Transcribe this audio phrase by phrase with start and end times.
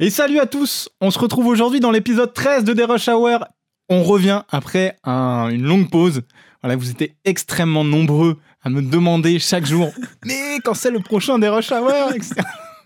[0.00, 3.46] Et salut à tous On se retrouve aujourd'hui dans l'épisode 13 de The Rush Hour.
[3.88, 6.22] On revient après un- une longue pause.
[6.62, 9.92] Voilà, vous étiez extrêmement nombreux à me demander chaque jour
[10.24, 12.10] Mais quand c'est le prochain The Rush Hour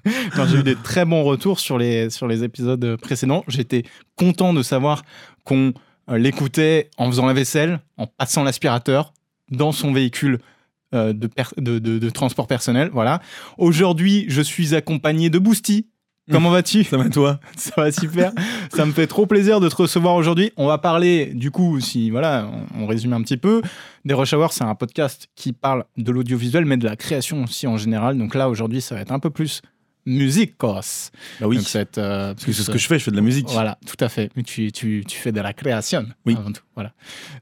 [0.49, 3.45] J'ai eu des très bons retours sur les, sur les épisodes précédents.
[3.49, 3.83] J'étais
[4.17, 5.03] content de savoir
[5.45, 5.75] qu'on
[6.11, 9.13] euh, l'écoutait en faisant la vaisselle, en passant l'aspirateur,
[9.51, 10.39] dans son véhicule
[10.95, 12.89] euh, de, per- de, de- de transport personnel.
[12.95, 13.21] Voilà.
[13.59, 15.87] Aujourd'hui, je suis accompagné de Boosty.
[16.31, 18.33] Comment vas-tu Ça va toi Ça va super.
[18.75, 20.53] Ça me fait trop plaisir de te recevoir aujourd'hui.
[20.57, 23.63] On va parler, du coup, si voilà, on, on résume un petit peu.
[24.05, 27.67] Des Rush Hour, c'est un podcast qui parle de l'audiovisuel, mais de la création aussi
[27.67, 28.17] en général.
[28.17, 29.61] Donc là, aujourd'hui, ça va être un peu plus
[30.07, 31.11] musique, cos.
[31.41, 33.05] Bah oui, Donc ça va être, euh, parce que c'est ce que je fais, je
[33.05, 33.49] fais de la musique.
[33.51, 34.31] voilà, tout à fait.
[34.37, 36.07] Mais tu, tu, tu fais de la création.
[36.27, 36.37] Oui.
[36.39, 36.63] Avant tout.
[36.75, 36.93] Voilà.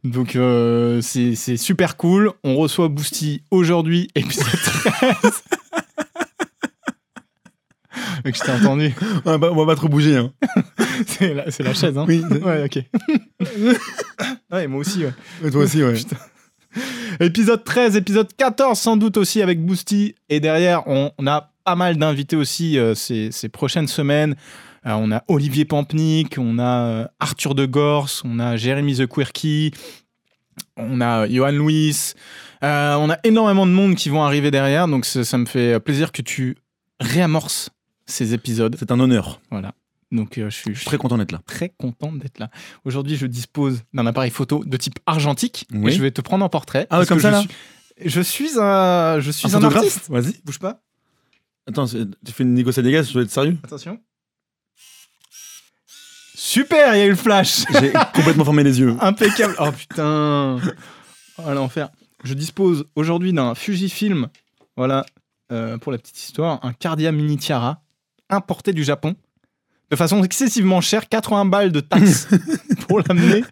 [0.05, 2.33] Donc, euh, c'est c'est super cool.
[2.45, 5.43] On reçoit Boosty aujourd'hui, épisode 13.
[8.25, 8.95] Je t'ai entendu.
[9.25, 10.17] On va, pas- on va pas trop bouger.
[10.17, 10.33] Hein.
[11.07, 12.85] C'est la, chaise, hein Oui, Ouais, ok.
[14.53, 15.13] ouais, moi aussi, ouais.
[15.45, 15.95] Et toi aussi, ouais.
[15.95, 16.17] Putain.
[17.21, 20.15] Épisode 13, épisode 14 sans doute aussi avec Boosty.
[20.29, 24.37] Et derrière, on, on a pas mal d'invités aussi euh, ces, ces prochaines semaines.
[24.87, 29.07] Euh, on a Olivier Pampnik, on a euh, Arthur de Gors, on a Jérémy The
[29.07, 29.73] Quirky,
[30.77, 31.97] on a euh, Johan Louis.
[32.63, 34.89] On a énormément de monde qui vont arriver derrière.
[34.89, 36.57] Donc ça, ça me fait plaisir que tu
[37.01, 37.71] réamorces
[38.09, 38.77] ces épisodes.
[38.79, 39.41] C'est un honneur.
[39.51, 39.75] Voilà.
[40.11, 41.41] Donc euh, je suis, Je suis très content d'être là.
[41.47, 42.51] très content d'être là.
[42.85, 45.93] Aujourd'hui, je dispose d'un appareil photo de type argentique Oui.
[45.93, 46.87] et je vais te prendre en portrait.
[46.91, 49.51] Ah ouais, parce comme que ça, je là suis, je suis un, je suis un,
[49.51, 50.09] photographe artiste.
[50.09, 50.41] Vas-y.
[50.45, 50.81] Bouge pas.
[51.67, 54.01] Attends, tu fais une Nico Sadegas, je dois être sérieux Attention.
[56.35, 57.65] Super, il y a eu le flash.
[57.79, 58.97] J'ai complètement fermé les yeux.
[59.01, 59.55] Impeccable.
[59.59, 60.59] Oh putain.
[61.37, 61.91] Oh l'enfer.
[62.25, 64.29] Je dispose aujourd'hui d'un Fujifilm.
[64.77, 65.05] Voilà,
[65.53, 67.83] euh, pour la petite histoire, un Cardia Mini Tiara
[68.31, 69.15] importé du Japon
[69.91, 72.29] de façon excessivement chère, 80 balles de taxes
[72.89, 73.43] pour l'amener.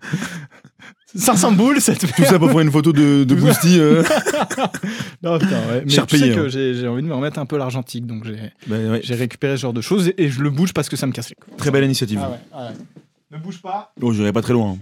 [1.15, 3.35] 500 boules cette Tout ça pour faire une photo de, de.
[3.41, 3.79] Boosty.
[3.81, 4.03] euh.
[5.23, 5.83] Non, putain, ouais.
[5.85, 6.49] Mais Cher tu sais payé, que hein.
[6.49, 9.73] j'ai envie de me remettre un peu l'argentique, donc j'ai ouais, j'ai récupéré ce genre
[9.73, 11.57] de choses et, et je le bouge parce que ça me casse les couilles.
[11.57, 12.21] Très belle initiative.
[12.23, 12.71] Ah ouais, ah.
[13.31, 13.95] Ne bouge pas.
[14.03, 14.77] Oh, j'irai pas très loin.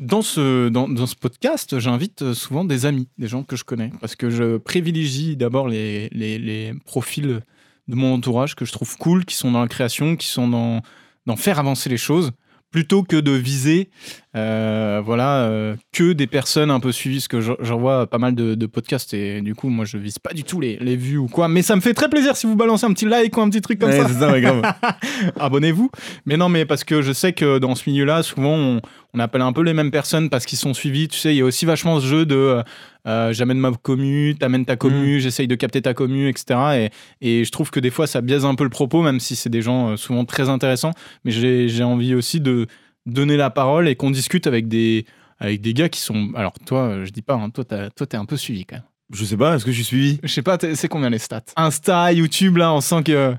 [0.00, 3.64] Dans ce, dans, dans ce podcast, j'invite euh, souvent des amis, des gens que je
[3.64, 7.40] connais, parce que je privilégie d'abord les, les, les profils
[7.88, 10.82] de mon entourage que je trouve cool, qui sont dans la création, qui sont dans,
[11.26, 12.32] dans faire avancer les choses,
[12.70, 13.88] plutôt que de viser
[14.36, 18.34] euh, voilà, euh, que des personnes un peu suivies, parce que j'en vois pas mal
[18.34, 21.16] de, de podcasts, et du coup, moi, je vise pas du tout les, les vues
[21.16, 23.40] ou quoi, mais ça me fait très plaisir si vous balancez un petit like ou
[23.40, 24.62] un petit truc comme Ouais, ça c'est ça, ouais, grave.
[25.40, 25.90] abonnez-vous.
[26.26, 28.80] Mais non, mais parce que je sais que dans ce milieu-là, souvent, on,
[29.14, 31.08] on appelle un peu les mêmes personnes parce qu'ils sont suivis.
[31.08, 32.62] Tu sais, il y a aussi vachement ce jeu de
[33.08, 36.90] euh, j'amène ma commu, t'amènes ta commu, j'essaye de capter ta commu, etc.
[37.22, 39.34] Et, et je trouve que des fois, ça biaise un peu le propos, même si
[39.34, 40.92] c'est des gens euh, souvent très intéressants.
[41.24, 42.66] Mais j'ai envie aussi de
[43.06, 45.06] donner la parole et qu'on discute avec des,
[45.38, 46.30] avec des gars qui sont.
[46.34, 48.84] Alors, toi, euh, je dis pas, hein, toi, t'es un peu suivi quand même.
[49.10, 50.20] Je sais pas, est-ce que je suis suivi?
[50.22, 51.40] Je sais pas, c'est combien les stats?
[51.56, 53.34] Insta, YouTube, là, on sent que.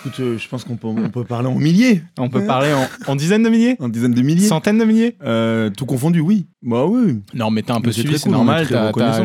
[0.00, 2.02] Écoute, euh, je pense qu'on peut, on peut parler en milliers.
[2.18, 4.46] On peut parler en, en dizaines de milliers En dizaines de milliers.
[4.48, 6.46] Centaines de milliers Euh, tout confondu, oui.
[6.62, 7.20] Bah oui.
[7.34, 8.66] Non, mais t'es un peu suivi, c'est cool, est normal.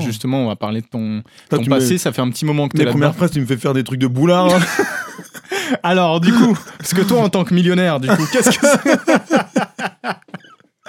[0.02, 1.94] justement, on va parler de ton, Toi, ton tu passé.
[1.94, 2.92] me- Ça fait un petit moment que t'es là.
[2.92, 4.54] premières phrases, tu me fais faire des trucs de boulard.
[4.54, 4.60] hein.
[5.84, 10.10] Alors, du coup, parce que toi, en tant que millionnaire, du coup, qu'est-ce que c'est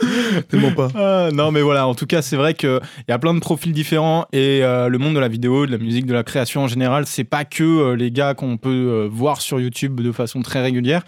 [0.48, 0.88] Tellement pas.
[0.94, 3.72] Ah, Non, mais voilà, en tout cas, c'est vrai qu'il y a plein de profils
[3.72, 6.68] différents et euh, le monde de la vidéo, de la musique, de la création en
[6.68, 10.42] général, c'est pas que euh, les gars qu'on peut euh, voir sur YouTube de façon
[10.42, 11.02] très régulière.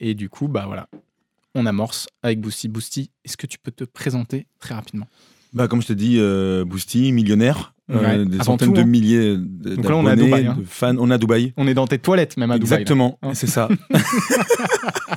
[0.00, 0.88] Et du coup, bah voilà,
[1.54, 2.68] on amorce avec Boosty.
[2.68, 5.06] Boosty, est-ce que tu peux te présenter très rapidement?
[5.54, 8.84] Bah, comme je t'ai dit, euh, Boosty, millionnaire, euh, Ouais, des centaines tout, de hein.
[8.84, 10.56] milliers de Donc là, on est à Dubaï, hein.
[10.58, 10.96] de fans.
[10.98, 11.54] On est à Dubaï.
[11.56, 12.80] On est dans tes toilettes, même à Dubaï.
[12.80, 13.32] Exactement, Hein.
[13.32, 13.68] c'est ça.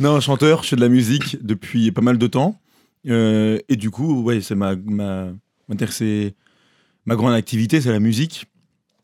[0.00, 2.58] non, chanteur, je fais de la musique depuis pas mal de temps.
[3.06, 5.28] Euh, et du coup, ouais, c'est ma, ma,
[5.68, 8.46] ma grande activité, c'est la musique.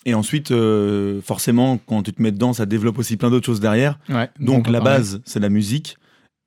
[0.07, 3.61] Et ensuite, euh, forcément, quand tu te mets dedans, ça développe aussi plein d'autres choses
[3.61, 3.99] derrière.
[4.09, 5.97] Ouais, Donc on la base, c'est la musique.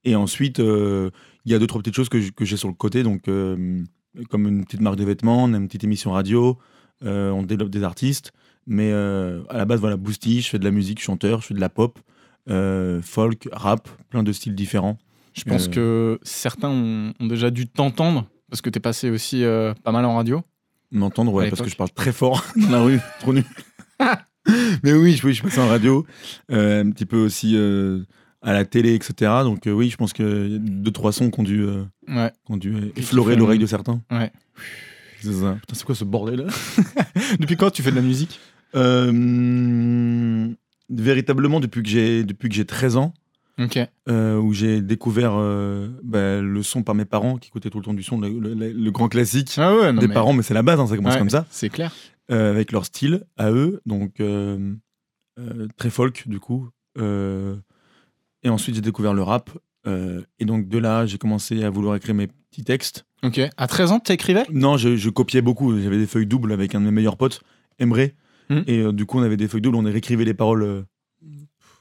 [0.04, 1.10] Et ensuite, euh,
[1.45, 3.01] il y a deux, trois petites choses que j'ai sur le côté.
[3.04, 3.83] Donc, euh,
[4.30, 6.57] comme une petite marque de vêtements, on a une petite émission radio,
[7.01, 8.31] on développe des artistes.
[8.68, 11.60] Mais à la base, voilà, Boosty, je fais de la musique, chanteur, je fais de
[11.60, 12.00] la pop,
[12.50, 14.98] euh, folk, rap, plein de styles différents.
[15.34, 19.44] Je pense Euh, que certains ont, ont déjà dû t'entendre parce que t'es passé aussi
[19.44, 20.42] euh, pas mal en radio.
[20.92, 23.44] M'entendre, ouais, parce que je parle très fort dans la rue, trop nul.
[24.84, 26.06] Mais oui, je, oui, je passe en radio,
[26.50, 27.58] un petit peu aussi
[28.42, 29.14] à la télé, etc.
[29.44, 32.32] Donc euh, oui, je pense que deux, trois sons qui ont dû, euh, Ouais.
[32.46, 34.02] qui ont dû euh, qui effleurer l'oreille de certains.
[34.10, 34.32] Ouais.
[35.22, 35.30] C'est.
[35.32, 36.46] Putain, c'est quoi ce bordel là
[37.40, 38.40] Depuis quand tu fais de la musique?
[40.89, 43.13] Véritablement depuis que j'ai depuis que j'ai 13 ans,
[44.10, 47.84] euh, où j'ai découvert euh, bah, le son par mes parents qui écoutaient tout le
[47.86, 50.34] temps du son, le, le- le- le grand classique Ah ouais, non, des mais- parents,
[50.34, 51.94] mais c'est la base, hein, ça commence Ouais, comme ça, C'est clair.
[52.31, 54.22] euh, avec leur style à eux, donc
[55.78, 56.69] très folk du coup.
[57.00, 59.50] et ensuite j'ai découvert le rap,
[59.86, 63.06] et donc de là j'ai commencé à vouloir écrire mes petits textes.
[63.24, 63.39] Ok.
[63.57, 64.44] À 13 ans, t'écrivais?
[64.51, 65.75] Non, je, je copiais beaucoup.
[65.81, 67.42] J'avais des feuilles doubles avec un de mes meilleurs potes,
[67.80, 68.10] Emre.
[68.50, 68.62] Hmm.
[68.68, 70.64] Et euh, du coup, on avait des feuilles doubles, on réécrivait les paroles.
[70.64, 70.82] euh,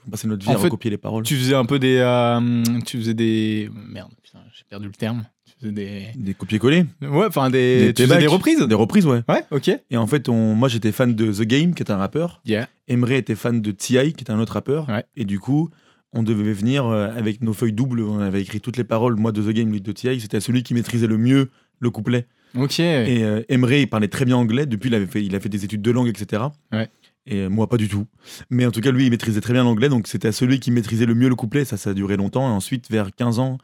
[0.06, 1.24] on passait notre vie En à fait, recopier les paroles.
[1.24, 1.96] Tu faisais un peu des.
[1.98, 3.68] euh, tu faisais des.
[3.88, 5.24] Merde, putain, j'ai perdu le terme.
[5.44, 6.06] Tu faisais des.
[6.14, 6.84] Des copier-coller.
[7.02, 7.86] Ouais, enfin des.
[7.86, 8.20] Des tu faisais playbacks.
[8.20, 9.22] des reprises Des reprises, ouais.
[9.28, 9.70] Ouais, ok.
[9.90, 12.40] Et en fait, on, moi, j'étais fan de The Game, qui est un rappeur.
[12.44, 12.68] Yeah.
[12.88, 14.88] Emre était fan de T.I., qui est un autre rappeur.
[14.88, 15.04] Ouais.
[15.16, 15.70] Et du coup,
[16.12, 18.00] on devait venir euh, avec nos feuilles doubles.
[18.02, 19.16] On avait écrit toutes les paroles.
[19.16, 20.20] Moi, de The Game, lui, de T.I.
[20.20, 22.26] C'était celui qui maîtrisait le mieux le couplet.
[22.54, 22.80] Ok.
[22.80, 24.66] Et euh, Emre, il parlait très bien anglais.
[24.66, 26.44] Depuis, il, avait fait, il a fait des études de langue, etc.
[26.72, 26.88] Ouais.
[27.26, 28.06] Et euh, moi, pas du tout.
[28.50, 29.88] Mais en tout cas, lui, il maîtrisait très bien l'anglais.
[29.88, 31.64] Donc, c'était à celui qui maîtrisait le mieux le couplet.
[31.64, 32.48] Ça, ça a duré longtemps.
[32.48, 33.58] Et ensuite, vers 15 ans,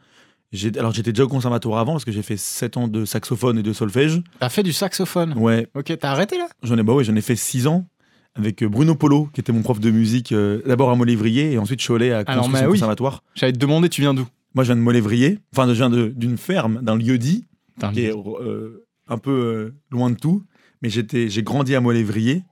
[0.77, 3.63] alors j'étais déjà au conservatoire avant parce que j'ai fait 7 ans de saxophone et
[3.63, 4.21] de solfège.
[4.39, 5.33] T'as fait du saxophone?
[5.35, 6.47] Ouais, Ok, t'as arrêté là?
[6.61, 7.87] J'en ai, bah ouais, j'en ai fait 6 ans
[8.35, 11.57] avec euh, Bruno Polo, qui était mon prof de musique, euh, d'abord à Molévrier et
[11.57, 12.71] ensuite Cholet à Alors, bah oui.
[12.73, 13.23] Conservatoire.
[13.35, 14.27] J'allais te demander, tu viens d'où?
[14.55, 17.45] Moi, je viens de Molévrier, enfin, je viens d'une ferme, d'un lieu dit,
[17.93, 20.43] qui est euh, un peu euh, loin de tout.
[20.81, 22.43] Mais j'étais, j'ai grandi à Molévrier,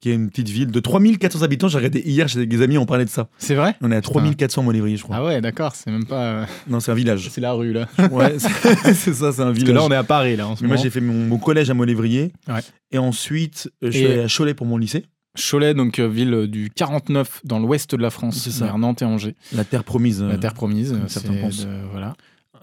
[0.00, 1.68] qui est une petite ville de 3400 habitants.
[1.68, 3.28] J'ai regardé hier chez des amis, on parlait de ça.
[3.38, 3.76] C'est vrai?
[3.80, 5.16] On est à 3400 Molévrier, je crois.
[5.16, 6.22] Ah ouais, d'accord, c'est même pas.
[6.24, 7.28] euh, Non, c'est un village.
[7.30, 7.86] C'est la rue là.
[8.10, 8.48] Ouais, c'est
[8.94, 9.74] c'est ça, c'est un Parce que village.
[9.74, 11.70] là, on est à Paris là en ce Mais moi, j'ai fait mon, mon collège
[11.70, 12.32] à Molévrier.
[12.48, 12.60] Ouais.
[12.90, 15.04] Et ensuite, je suis Et- allé à Cholet pour mon lycée.
[15.50, 18.64] Cholet, donc ville du 49 dans l'ouest de la France, C'est ça.
[18.64, 19.36] vers Nantes et Angers.
[19.52, 20.22] La terre promise.
[20.22, 20.98] La terre promise.
[21.08, 21.66] certains pensent.
[21.66, 22.14] de- voilà.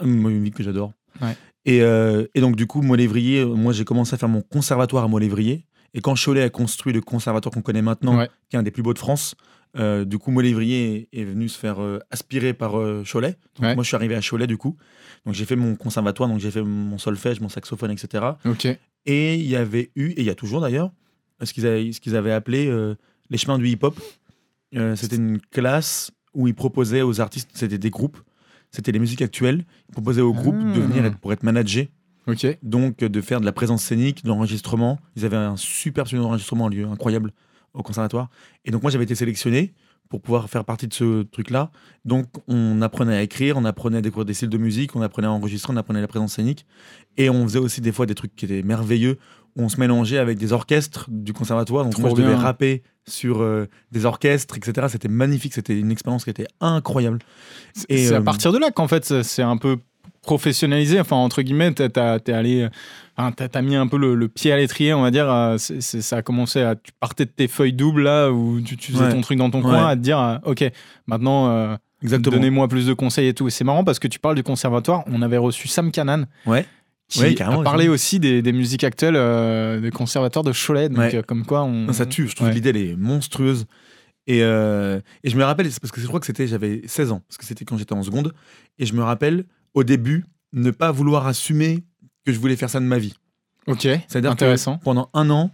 [0.03, 0.91] Une ville que j'adore.
[1.21, 1.35] Ouais.
[1.65, 5.03] Et, euh, et donc, du coup, Molévrier, euh, moi, j'ai commencé à faire mon conservatoire
[5.03, 5.65] à Molévrier.
[5.93, 8.29] Et quand Cholet a construit le conservatoire qu'on connaît maintenant, Ouais.
[8.49, 9.35] qui est un des plus beaux de France,
[9.77, 12.71] euh, du coup, Molévrier est, venu se faire euh, aspirer par
[13.09, 13.37] Cholet.
[13.55, 13.75] Donc, Ouais.
[13.75, 14.75] moi, je suis arrivé à Cholet, du coup.
[15.25, 18.23] Donc, j'ai fait mon conservatoire, donc j'ai fait mon solfège, mon saxophone, etc.
[19.05, 20.91] Et il y avait eu, et il y a toujours d'ailleurs,
[21.43, 22.71] ce qu'ils avaient, avaient appelé
[23.29, 23.99] les chemins du hip-hop.
[24.95, 28.17] C'était une classe où ils proposaient aux artistes, c'était des groupes,
[28.73, 31.91] c'était les musiques actuelles, ils proposaient aux groupes de venir être- pour être managés,
[32.27, 32.45] Ok.
[32.63, 34.99] donc de faire de la présence scénique, de l'enregistrement.
[35.15, 37.31] Ils avaient un super studio d'enregistrement, un lieu incroyable
[37.73, 38.29] au conservatoire.
[38.65, 39.73] Et donc moi j'avais été sélectionné
[40.09, 41.71] pour pouvoir faire partie de ce truc-là.
[42.05, 45.27] Donc on apprenait à écrire, on apprenait à découvrir des styles de musique, on apprenait
[45.27, 46.65] à enregistrer, on apprenait la présence scénique.
[47.17, 49.17] Et on faisait aussi des fois des trucs qui étaient merveilleux,
[49.55, 51.83] on se mélangeait avec des orchestres du conservatoire.
[51.83, 52.39] Donc Trop moi je devais bien.
[52.41, 54.87] rapper sur euh, des orchestres, etc.
[54.89, 57.19] C'était magnifique, c'était une expérience qui était incroyable.
[57.89, 59.77] Et, C'est à euh, partir de là qu'en fait c'est- un peu
[60.21, 60.99] professionnalisé.
[60.99, 62.69] Enfin, entre guillemets, t'es allé.
[63.17, 65.27] enfin, mis un peu le, le pied à l'étrier, on va dire.
[65.59, 66.75] ça a commencé à.
[66.75, 69.11] Tu partais de tes feuilles doubles là, où tu, tu faisais Ouais.
[69.11, 69.69] ton truc dans ton Ouais.
[69.69, 70.63] coin, à te dire, euh, ok,
[71.07, 71.49] maintenant.
[71.49, 71.75] euh.
[72.01, 73.47] Donnez-moi plus de conseils et tout.
[73.47, 75.03] Et c'est marrant parce que tu parles du conservatoire.
[75.07, 76.65] On avait reçu Sam Canan Ouais.
[77.09, 78.19] Qui carrément, a parlé aussi.
[78.19, 80.89] des, des musiques actuelles euh, des conservatoires de Cholet.
[80.89, 81.15] Donc, Ouais.
[81.15, 81.85] euh, comme quoi, on.
[81.85, 82.51] Non, ça tue, je trouve Ouais.
[82.53, 83.65] que l'idée elle est monstrueuse.
[84.25, 87.11] Et, euh, et je me rappelle, c'est parce que je crois que c'était, j'avais 16
[87.11, 88.33] ans, parce que c'était quand j'étais en seconde.
[88.79, 91.83] Et je me rappelle, au début, ne pas vouloir assumer
[92.25, 93.13] que je voulais faire ça de ma vie.
[93.67, 94.77] Ok, C'est-à-dire intéressant.
[94.77, 95.51] que pendant un an,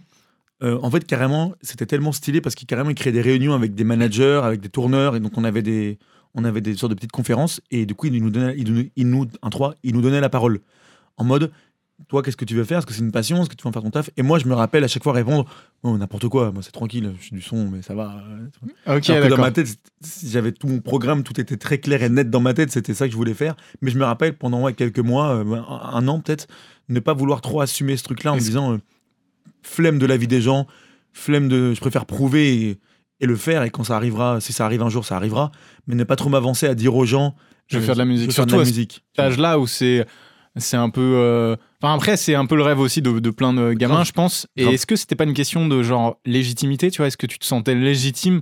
[0.62, 3.74] euh, en fait, carrément, c'était tellement stylé parce qu'ils carrément ils créaient des réunions avec
[3.74, 5.98] des managers, avec des tourneurs, et donc on avait des,
[6.34, 9.26] on avait des sortes de petites conférences, et du coup, nous ils nous, ils nous,
[9.42, 10.60] un trois, ils nous donnaient la parole
[11.16, 11.50] en mode.
[12.08, 12.78] Toi, qu'est-ce que tu veux faire?
[12.78, 13.42] Est-ce que c'est une passion?
[13.42, 14.08] Est-ce que tu veux en faire ton taf?
[14.16, 15.44] Et moi, je me rappelle à chaque fois répondre
[15.82, 18.22] Oh, n'importe quoi, moi c'est tranquille, je suis du son, mais ça va.
[18.86, 19.68] Ok, Alors que dans ma tête,
[20.24, 23.04] j'avais tout mon programme, tout était très clair et net dans ma tête, c'était ça
[23.06, 23.54] que je voulais faire.
[23.82, 26.46] Mais je me rappelle pendant ouais, quelques mois, euh, un, un an peut-être,
[26.88, 28.78] ne pas vouloir trop assumer ce truc-là en me disant euh,
[29.62, 30.66] flemme de la vie des gens,
[31.12, 31.74] flemme de.
[31.74, 32.78] Je préfère prouver et,
[33.20, 35.50] et le faire, et quand ça arrivera, si ça arrive un jour, ça arrivera,
[35.86, 37.34] mais ne pas trop m'avancer à dire aux gens
[37.68, 38.30] Je veux euh, faire de la musique.
[38.30, 39.04] je veux faire de Surtout la à musique.
[39.14, 40.06] cet âge-là où c'est
[40.56, 43.52] c'est un peu euh, enfin après c'est un peu le rêve aussi de, de plein
[43.52, 44.06] de gamins Grave.
[44.06, 47.06] je pense et est-ce que c'était pas une question de genre légitimité tu vois?
[47.06, 48.40] Est-ce que tu te sentais légitime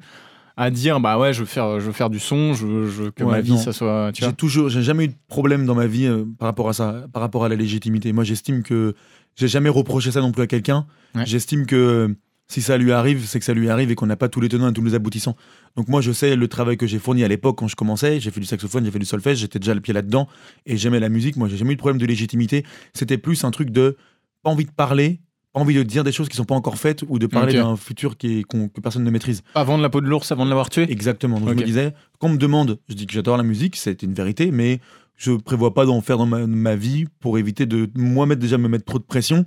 [0.56, 3.02] à dire bah ouais je veux faire je veux faire du son je veux, je
[3.04, 3.58] veux que Ouais, ma vie non.
[3.58, 6.46] ça soit tu J'ai toujours, j'ai jamais eu de problème dans ma vie euh, par
[6.48, 8.12] rapport à ça, par rapport à la légitimité.
[8.12, 8.94] Moi, j'estime que
[9.36, 10.86] j'ai jamais reproché ça non plus à quelqu'un.
[11.14, 11.26] Ouais.
[11.26, 12.12] J'estime que
[12.50, 14.48] si ça lui arrive, c'est que ça lui arrive et qu'on n'a pas tous les
[14.48, 15.36] tenants et tous les aboutissants.
[15.76, 18.20] Donc moi, je sais le travail que j'ai fourni à l'époque quand je commençais.
[18.20, 20.28] J'ai fait du saxophone, j'ai fait du solfège, j'étais déjà le pied là-dedans
[20.66, 21.36] et j'aimais la musique.
[21.36, 22.64] Moi, j'ai jamais eu de problème de légitimité.
[22.94, 23.96] C'était plus un truc de
[24.42, 25.20] pas envie de parler,
[25.52, 27.76] pas envie de dire des choses qui sont pas encore faites ou de parler d'un
[27.76, 29.42] futur qui est, qu'on- que personne ne maîtrise.
[29.52, 30.90] pas vendre la peau de l'ours avant de l'avoir tué?
[30.90, 31.40] Exactement.
[31.40, 34.02] Donc je me disais, quand on me demande, je dis que j'adore la musique, c'est
[34.02, 34.80] une vérité, mais
[35.18, 38.56] je prévois pas d'en faire dans ma, ma vie pour éviter de moi mettre déjà
[38.56, 39.44] me mettre trop de pression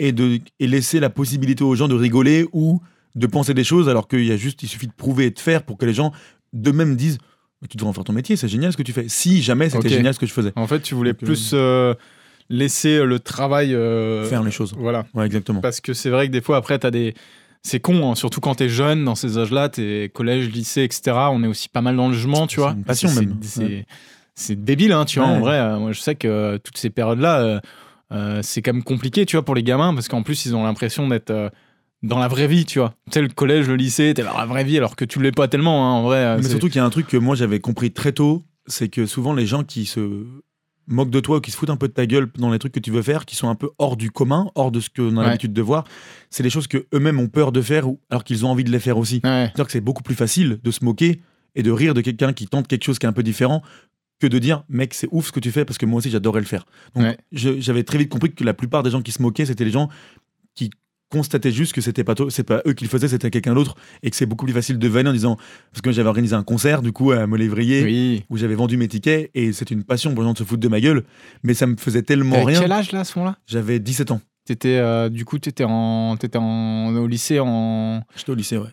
[0.00, 2.80] et de et laisser la possibilité aux gens de rigoler ou
[3.14, 5.38] de penser des choses alors qu'il y a juste, il suffit de prouver et de
[5.38, 6.12] faire pour que les gens
[6.52, 7.18] d'eux-mêmes disent
[7.70, 9.06] tu devrais en faire ton métier, c'est génial ce que tu fais.
[9.08, 10.52] Si jamais c'était génial ce que je faisais.
[10.54, 11.94] En fait, tu voulais Donc, euh, plus euh,
[12.50, 13.74] laisser le travail.
[13.74, 14.74] euh, Faire les choses.
[14.76, 15.06] Voilà.
[15.14, 15.60] Ouais, exactement.
[15.62, 17.14] Parce que c'est vrai que des fois, après, t'as des.
[17.62, 21.16] C'est con, hein, surtout quand t'es jeune, dans ces âges-là, t'es collège, lycée, etc.
[21.30, 22.72] On est aussi pas mal dans le jugement, tu C'est vois.
[22.72, 23.36] une passion C'est- même.
[23.40, 23.86] C'est Ouais.
[24.34, 25.28] C'est débile, hein, tu vois.
[25.28, 27.60] En vrai, euh, moi, je sais que euh, toutes ces périodes-là,
[28.12, 30.64] euh, c'est quand même compliqué, tu vois, pour les gamins, parce qu'en plus, ils ont
[30.64, 31.32] l'impression d'être
[32.02, 32.94] dans la vraie vie, tu vois.
[33.06, 35.32] Tu sais, le collège, le lycée, t'es dans la vraie vie, alors que tu l'es
[35.32, 36.36] pas tellement, hein, en vrai.
[36.36, 39.06] Mais surtout qu'il y a un truc que moi j'avais compris très tôt, c'est que
[39.06, 40.24] souvent les gens qui se
[40.86, 42.72] moquent de toi ou qui se foutent un peu de ta gueule dans les trucs
[42.72, 45.16] que tu veux faire, qui sont un peu hors du commun, hors de ce qu'on
[45.16, 45.26] a Ouais.
[45.28, 45.84] l'habitude de voir,
[46.28, 48.70] c'est des choses que eux-mêmes ont peur de faire ou alors qu'ils ont envie de
[48.70, 49.16] les faire aussi.
[49.24, 49.46] Ouais.
[49.46, 51.22] C'est-à-dire que c'est beaucoup plus facile de se moquer
[51.54, 53.62] et de rire de quelqu'un qui tente quelque chose qui est un peu différent
[54.24, 56.40] que de dire mec c'est ouf ce que tu fais parce que moi aussi j'adorais
[56.40, 56.64] le faire.
[56.94, 57.18] Donc Ouais.
[57.32, 59.88] j'avais très vite compris que la plupart des gens qui se moquaient c'était les gens
[60.54, 60.70] qui
[61.10, 64.10] constataient juste que c'était pas c'est pas eux qui le faisaient c'était quelqu'un d'autre et
[64.10, 65.36] que c'est beaucoup plus facile de vanner en disant
[65.70, 68.24] parce que j'avais organisé un concert du coup à Molévrier Oui.
[68.30, 70.60] où j'avais vendu mes tickets et c'est une passion pour les gens de se foutre
[70.62, 71.04] de ma gueule
[71.42, 72.60] mais ça me faisait tellement rien.
[72.60, 73.36] quel âge là à ce moment-là?
[73.46, 74.20] J'avais 17 ans.
[74.46, 78.68] T'étais, euh, du coup, t'étais en, t'étais en, au lycée en J'étais au lycée ouais.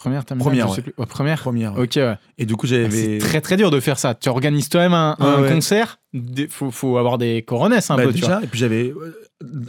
[0.00, 0.82] Première, terminale, Première, je sais ouais.
[0.82, 0.94] plus.
[0.98, 1.40] Ouais, première.
[1.40, 1.74] Première.
[1.76, 1.84] ouais.
[1.84, 2.16] Ok, ouais.
[2.38, 4.14] Et du coup C'est j'avais très très dur de faire ça.
[4.14, 5.16] Tu organises toi-même un,
[5.48, 8.28] concert, il faut, faut avoir des coronesses un Bah, peu, tu vois.
[8.36, 9.14] déjà, et puis j'avais euh,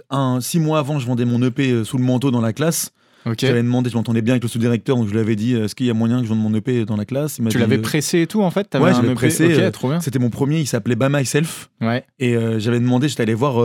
[0.09, 2.91] un six mois avant, je vendais mon EP euh, sous le manteau dans la classe.
[3.27, 3.37] Ok.
[3.41, 5.75] J'avais demandé, je m'entendais bien avec le sous-directeur, donc je lui avais dit euh, est-ce
[5.75, 7.37] qu'il y a moyen que je vende mon EP dans la classe?
[7.37, 8.73] Il Tu l'avais euh, pressé et tout en fait?
[8.73, 9.99] Ouais, j'avais EP pressé, Ok, euh, trop bien.
[9.99, 11.69] C'était mon premier, il s'appelait By Myself.
[11.81, 12.03] Ouais.
[12.17, 13.57] Et euh, j'avais demandé, j'étais allé voir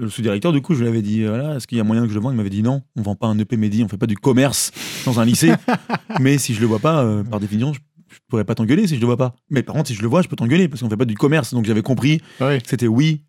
[0.00, 2.02] le sous-directeur, du coup, je lui avais dit euh, voilà, est-ce qu'il y a moyen
[2.02, 2.32] que je le vende?
[2.34, 4.72] Il m'avait dit non, on vend pas un EP Mehdi, on fait pas du commerce
[5.04, 5.52] dans un lycée.
[6.20, 8.96] Mais si je le vois pas, euh, par définition, je, je pourrais pas t'engueuler si
[8.96, 9.34] je le vois pas.
[9.50, 11.14] Mais par contre, si je le vois, je peux t'engueuler parce qu'on fait pas du
[11.16, 11.52] commerce.
[11.54, 13.22] Donc j'avais compris que c'était oui,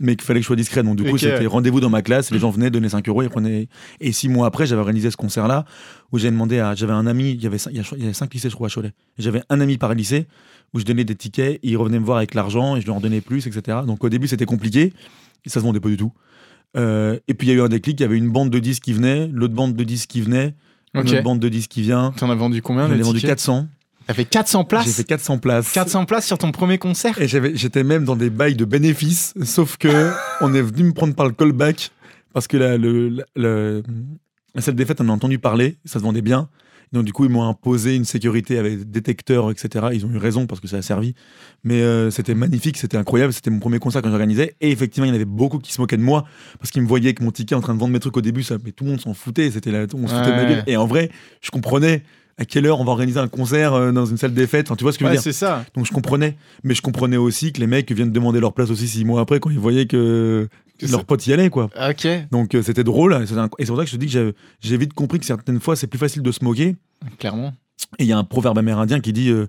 [0.00, 0.82] mais qu'il fallait que je sois discret.
[0.82, 1.18] Donc du coup, Ok.
[1.20, 3.68] c'était rendez-vous dans ma classe, les gens venaient donner 5 euros et prenaient.
[4.00, 5.64] Et six mois après, j'avais organisé ce concert-là
[6.12, 6.74] où j'avais demandé à.
[6.74, 8.70] J'avais un ami, il y avait, cin- il y avait cinq lycées, je crois, à
[8.70, 8.92] Cholet.
[9.18, 10.26] Et J'avais un ami par lycée
[10.72, 12.90] où je donnais des tickets, et il revenait me voir avec l'argent et je lui
[12.92, 13.78] en donnais plus, etc.
[13.86, 14.92] Donc au début, c'était compliqué
[15.50, 16.12] ça se vendait pas du tout.
[16.76, 18.58] Euh, et puis il y a eu un déclic, il y avait une bande de
[18.58, 20.54] 10 qui venait, l'autre bande de 10 qui venait,
[20.96, 21.04] Ok.
[21.06, 22.12] une autre bande de 10 qui vient.
[22.16, 23.68] T'en as vendu combien J'en ai vendu tickets 400.
[24.06, 25.72] T'as fait 400 places J'ai fait 400 places.
[25.72, 29.76] 400 places sur ton premier concert Et j'étais même dans des bails de bénéfices, sauf
[29.78, 30.10] que
[30.42, 31.90] on est venu me prendre par le callback
[32.32, 33.82] parce que la, le, la, le-
[34.54, 36.48] la salle des fêtes, on a entendu parler, ça se vendait bien.
[36.94, 39.86] Donc du coup, ils m'ont imposé une sécurité avec détecteurs, etc.
[39.92, 41.14] Ils ont eu raison parce que ça a servi.
[41.64, 43.32] Mais euh, c'était magnifique, c'était incroyable.
[43.32, 44.54] C'était mon premier concert quand j'organisais.
[44.60, 46.24] Et effectivement, il y en avait beaucoup qui se moquaient de moi
[46.60, 48.44] parce qu'ils me voyaient avec mon ticket en train de vendre mes trucs au début.
[48.44, 49.50] Ça, mais tout le monde s'en foutait.
[49.50, 50.64] C'était là, on se foutait de ma gueule.
[50.68, 51.10] Et en vrai,
[51.40, 52.04] je comprenais
[52.38, 54.66] à quelle heure on va organiser un concert euh, dans une salle des fêtes.
[54.68, 55.64] Enfin, tu vois ce que je veux Ouais, dire c'est ça.
[55.74, 58.88] donc je comprenais, mais je comprenais aussi que les mecs viennent demander leur place aussi
[58.88, 60.48] six mois après quand ils voyaient que
[60.90, 61.70] leurs potes y allaient quoi.
[61.88, 62.06] Ok.
[62.32, 64.06] Donc euh, c'était drôle, et c'est un- et c'est pour ça que je te dis
[64.06, 66.76] que j'ai- j'ai vite compris que certaines fois c'est plus facile de se moquer.
[67.18, 67.52] Clairement.
[67.98, 69.46] Et il y a un proverbe amérindien qui dit euh,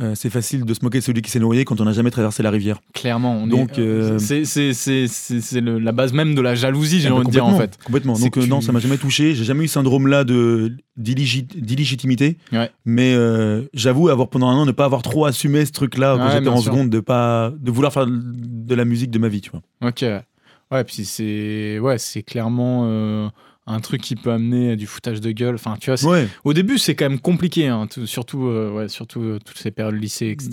[0.00, 2.10] euh, c'est facile de se moquer de celui qui s'est noyé quand on n'a jamais
[2.10, 2.80] traversé la rivière.
[2.92, 3.36] Clairement.
[3.38, 7.28] On Donc, est- euh, c'est la base même de la jalousie, j'ai Ah, envie bah,
[7.28, 7.78] de dire en fait.
[7.84, 8.14] Complètement.
[8.18, 9.34] Donc euh, non, ça m'a jamais touché.
[9.34, 12.36] J'ai jamais eu ce syndrome là de d'illégit- d'illégitimité.
[12.52, 12.70] Ouais.
[12.84, 16.14] Mais euh, j'avoue avoir pendant un an ne pas avoir trop assumé ce truc là
[16.18, 16.72] quand Ouais, j'étais en sûr.
[16.72, 19.62] seconde de pas de vouloir faire de la musique de ma vie, tu vois.
[19.88, 20.04] Ok.
[20.72, 23.28] Ouais, puis c'est ouais, c'est clairement euh,
[23.66, 25.56] un truc qui peut amener à du foutage de gueule.
[25.56, 26.28] Enfin, tu vois, Ouais.
[26.44, 29.70] au début, c'est quand même compliqué, hein, tout- surtout, euh, ouais, surtout euh, toutes ces
[29.72, 30.50] périodes lycée, etc.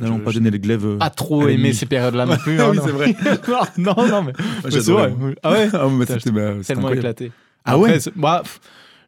[0.00, 0.84] N'allons pas donner les glaives.
[0.86, 2.58] euh, pas trop aimé ces périodes-là non plus.
[2.60, 2.82] Ah hein, oui, non.
[2.84, 3.14] c'est vrai.
[3.78, 4.32] non, non, mais,
[4.70, 5.10] c'est vrai.
[5.16, 5.30] moi.
[5.42, 7.30] Ah ouais, Ah, bah, c'était tellement éclaté.
[7.64, 8.60] Ah Après, ouais bah, pff,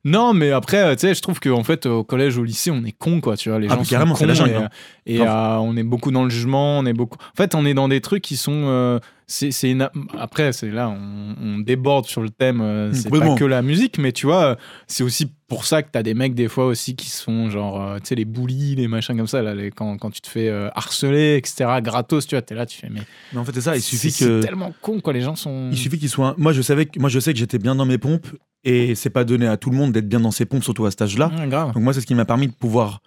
[0.05, 2.85] Non, mais après, euh, tu sais, je trouve qu'en fait, au collège, au lycée, on
[2.85, 3.37] est con, quoi.
[3.37, 4.69] Tu vois, les Ah, gens sont carrément, c'est la jungle, et, hein.
[5.07, 5.59] et, Grave.
[5.59, 6.79] euh, on est beaucoup dans le jugement.
[6.79, 7.19] On est beaucoup.
[7.21, 8.53] En fait, on est dans des trucs qui sont.
[8.69, 12.61] euh, c'est, c'est une- Après, c'est là, on, on déborde sur le thème.
[12.63, 13.35] euh, Mm, c'est complètement.
[13.35, 14.55] pas que la musique, mais tu vois, euh,
[14.87, 17.97] c'est aussi pour ça que t'as des mecs des fois aussi qui sont genre, euh,
[17.99, 19.43] tu sais, les bullies, les machins comme ça.
[19.43, 21.69] Là, les- quand, quand tu te fais euh, harceler, etc.
[21.83, 23.01] Gratos, tu vois, t'es là, tu fais mais.
[23.35, 23.77] Mais en fait, c'est ça.
[23.77, 24.41] Il suffit c'est, que.
[24.41, 25.13] c'est tellement con, quoi.
[25.13, 25.69] Les gens sont.
[25.73, 26.35] Il suffit qu'il soit.
[26.39, 28.29] Moi, je savais que moi, je sais que j'étais bien dans mes pompes
[28.65, 30.91] et c'est pas donné à tout le monde d'être bien dans ses pompes, surtout à
[30.91, 31.31] cet âge-là.
[31.49, 31.73] Grave.
[31.73, 33.01] Donc moi, c'est ce qui m'a permis de pouvoir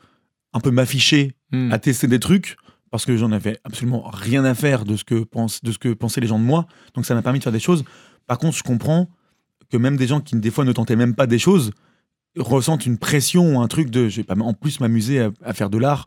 [0.53, 1.74] un peu m'afficher Mm.
[1.74, 2.55] à tester des trucs
[2.91, 5.89] parce que j'en avais absolument rien à faire de ce que pensent, de ce que
[5.93, 6.65] pensaient les gens de moi.
[6.93, 7.84] Donc ça m'a permis de faire des choses.
[8.25, 9.10] Par contre, je comprends
[9.70, 11.72] que même des gens qui des fois ne tentaient même pas des choses
[12.38, 15.53] ressentent une pression ou un truc de je vais pas en plus m'amuser à, à
[15.53, 16.05] faire de l'art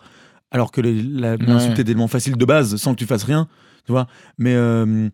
[0.50, 3.48] alors que l'insulte est tellement facile de base sans que tu fasses rien,
[3.84, 4.06] tu vois.
[4.38, 5.10] Mais euh,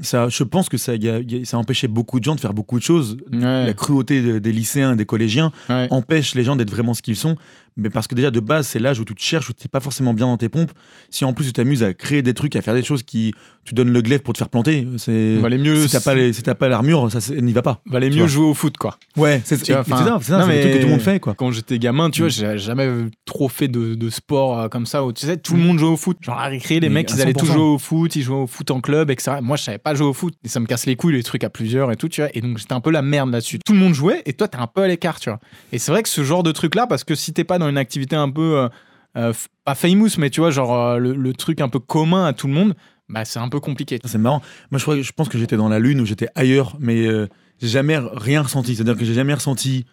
[0.00, 1.56] ça, je pense que ça, y a- y a- ça
[1.88, 3.16] beaucoup de gens de faire beaucoup de choses.
[3.32, 5.88] Ouais, La cruauté de- des lycéens, des collégiens ouais.
[5.90, 7.36] empêche les gens d'être vraiment ce qu'ils sont.
[7.80, 9.68] Mais parce que déjà, de base, c'est l'âge où tu te cherches, où tu n'es
[9.68, 10.70] pas forcément bien dans tes pompes.
[11.10, 13.32] Si en plus tu t'amuses à créer des trucs, à faire des choses qui.
[13.64, 15.36] Tu donnes le glaive pour te faire planter, c'est.
[15.36, 17.82] Valait mieux, Si t'as pas, les- si t'as pas l'armure, ça n'y va pas.
[17.86, 18.26] valait mieux vois.
[18.26, 18.98] jouer au foot, quoi.
[19.16, 21.34] Ouais, c'est c'est ça, c'est le truc que tout le monde fait, quoi.
[21.34, 22.32] Quand j'étais gamin, tu vois, Mm.
[22.32, 22.88] j'ai jamais
[23.26, 25.04] trop fait de, de sport euh, comme ça.
[25.04, 26.16] Où, tu sais, tout le monde jouait au foot.
[26.22, 27.52] Genre à récré, les Mais mecs, ils allaient tous 100%.
[27.52, 29.36] jouer au foot, ils jouaient au foot en club, etc.
[29.42, 30.34] Moi, je savais pas jouer au foot.
[30.44, 32.30] Et ça me casse les couilles, les trucs à plusieurs et tout, tu vois.
[32.34, 33.58] Et donc, j'étais un peu la merde là-dessus.
[33.64, 35.38] Tout le monde jouait et toi, t'es un peu à l'écart, tu vois.
[35.72, 37.78] Et c'est vrai que ce genre de truc-là, parce que si t'es pas dans une
[37.78, 38.68] activité un peu, euh,
[39.16, 39.32] euh,
[39.64, 42.46] pas famous, mais tu vois, genre euh, le, le truc un peu commun à tout
[42.46, 42.74] le monde,
[43.08, 43.98] bah c'est un peu compliqué.
[44.04, 44.40] C'est marrant.
[44.70, 47.26] Moi, je, crois, je pense que j'étais dans la lune ou j'étais ailleurs, mais euh,
[47.60, 48.76] j'ai jamais rien ressenti.
[48.76, 49.84] C'est-à-dire que j'ai jamais ressenti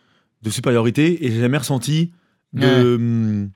[0.43, 2.11] de supériorité et j'ai jamais ressenti
[2.53, 3.47] de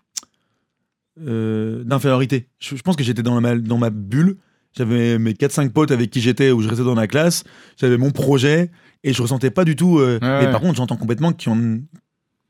[1.19, 2.47] euh, d'infériorité.
[2.59, 4.37] Je, je pense que j'étais dans ma, dans ma bulle.
[4.75, 7.43] J'avais mes 4-5 potes avec qui j'étais ou je restais dans la classe.
[7.77, 8.71] J'avais mon projet
[9.03, 9.99] et je ressentais pas du tout.
[9.99, 10.51] euh, Ouais, mais ouais.
[10.51, 11.79] par contre, j'entends complètement qu'il y, en-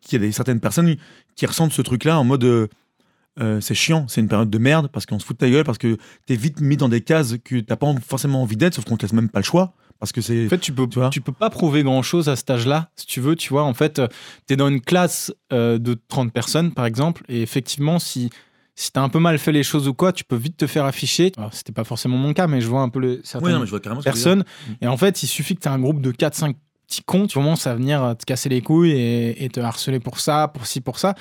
[0.01, 0.95] qu'il y a des, certaines personnes
[1.35, 2.43] qui ressentent ce truc-là en mode.
[2.43, 2.67] euh,
[3.39, 5.63] euh, c'est chiant, c'est une période de merde parce qu'on se fout de ta gueule,
[5.63, 8.83] parce que t'es vite mis dans des cases que t'as pas forcément envie d'être, sauf
[8.83, 9.73] qu'on te laisse même pas le choix.
[9.99, 10.47] Parce que c'est.
[10.47, 12.89] En fait, tu peux, Tu vois tu peux pas prouver grand chose à cet âge-là,
[12.95, 13.35] si tu veux.
[13.35, 14.01] Tu vois, en fait,
[14.47, 18.31] tu es dans une classe euh, de 30 personnes, par exemple, et effectivement, si,
[18.75, 20.65] si tu as un peu mal fait les choses ou quoi, tu peux vite te
[20.67, 21.31] faire afficher.
[21.37, 23.65] Alors, c'était pas forcément mon cas, mais je vois un peu le, certaines non, mais
[23.67, 24.43] je vois personnes.
[24.81, 26.55] Et en fait, il suffit que tu aies un groupe de 4-5
[26.91, 29.99] petits cons, tu commences à venir euh, te casser les couilles et, et te harceler
[29.99, 31.15] pour ça, pour ci, pour ça.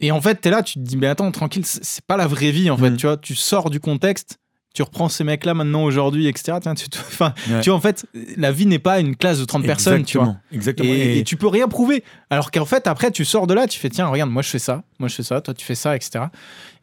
[0.00, 2.26] Et en fait, tu es là, tu te dis, mais attends, tranquille, c'est pas la
[2.26, 2.90] vraie vie, en fait.
[2.90, 2.96] Mhm.
[2.96, 4.38] Tu vois, tu sors du contexte,
[4.74, 6.58] tu reprends ces mecs-là maintenant, aujourd'hui, etc.
[6.60, 7.60] Tiens, tu te- Enfin, Ouais.
[7.60, 8.04] tu vois, en fait,
[8.36, 10.36] la vie n'est pas une classe de 30 personnes, tu vois.
[10.52, 10.92] Exactement.
[10.92, 12.02] Et, tu peux rien prouver.
[12.30, 14.58] Alors qu'en fait, après, tu sors de là, tu fais, tiens, regarde, moi je fais
[14.58, 16.24] ça, moi je fais ça, toi tu fais ça, etc.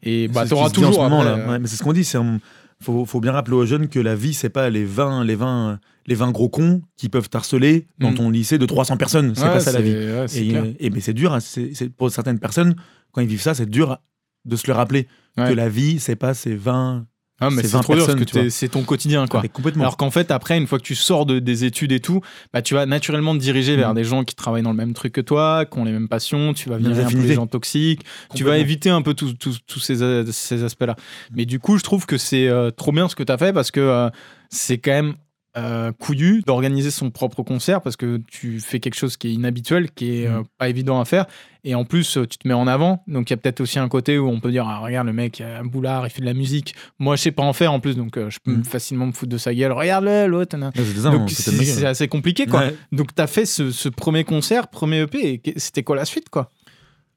[0.02, 0.94] Et bah, t'auras toujours.
[0.94, 1.32] ce moment, là.
[1.32, 2.04] euh, Ouais, mais c'est ce qu'on dit.
[2.04, 2.40] C'est un-
[2.82, 5.78] faut, faut bien rappeler aux jeunes que la vie, c'est pas les 20, les 20,
[6.06, 8.14] les 20 gros cons qui peuvent t'harceler dans Mm.
[8.16, 9.34] ton lycée de 300 personnes.
[9.34, 9.92] C'est ouais, pas ça la vie.
[9.94, 11.32] ouais, Et, mais c'est dur.
[11.32, 12.74] hein, c'est c'est- pour certaines personnes,
[13.12, 13.98] quand ils vivent ça, c'est dur
[14.44, 15.06] de se le rappeler
[15.38, 15.48] Ouais.
[15.48, 17.06] que la vie, c'est pas ces 20.
[17.40, 19.40] Ah, mais c'est c'est 20 trop dur parce que c'est ton quotidien, quoi.
[19.42, 19.82] Mais complètement.
[19.82, 22.20] Alors qu'en fait, après, une fois que tu sors de, des études et tout,
[22.52, 23.94] bah, tu vas naturellement te diriger vers Mm.
[23.94, 26.54] des gens qui travaillent dans le même truc que toi, qui ont les mêmes passions,
[26.54, 28.02] tu vas virer un peu les gens toxiques,
[28.34, 30.96] tu vas éviter un peu tous ces, euh, ces aspects-là.
[31.32, 33.52] Mais du coup, je trouve que c'est euh, trop bien ce que tu as fait
[33.52, 34.08] parce que euh,
[34.50, 35.14] c'est quand même
[35.56, 39.90] euh, couillu d'organiser son propre concert parce que tu fais quelque chose qui est inhabituel,
[39.90, 40.44] qui est euh, Mm.
[40.58, 41.26] pas évident à faire.
[41.64, 43.04] Et en plus, euh, tu te mets en avant.
[43.06, 45.12] Donc, il y a peut-être aussi un côté où on peut dire ah, Regarde, le
[45.12, 46.74] mec, euh, un boulard, il fait de la musique.
[46.98, 48.64] Moi, je sais pas en faire en plus, donc euh, je peux Mm.
[48.64, 49.72] facilement me foutre de sa gueule.
[49.72, 50.56] Regarde-le, l'autre.
[50.58, 52.60] Donc, c'est assez compliqué, quoi.
[52.60, 52.74] Ouais.
[52.90, 56.30] Donc, tu as fait ce, ce premier concert, premier EP, et c'était quoi la suite,
[56.30, 56.50] quoi?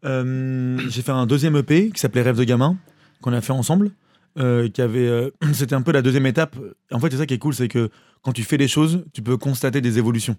[0.03, 2.77] Euh, j'ai fait un deuxième EP qui s'appelait Rêve de gamin,
[3.21, 3.91] qu'on a fait ensemble.
[4.37, 6.55] Euh, qui avait, euh, c'était un peu la deuxième étape.
[6.91, 7.89] En fait, c'est ça qui est cool, c'est que
[8.21, 10.35] quand tu fais les choses, tu peux constater des évolutions.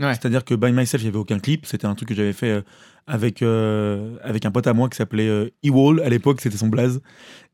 [0.00, 0.14] Ouais.
[0.14, 1.66] C'est-à-dire que By Myself, il n'y avait aucun clip.
[1.66, 2.62] C'était un truc que j'avais fait euh,
[3.06, 6.00] avec, euh, avec un pote à moi qui s'appelait E-Wall.
[6.00, 7.02] À l'époque, c'était son blaze.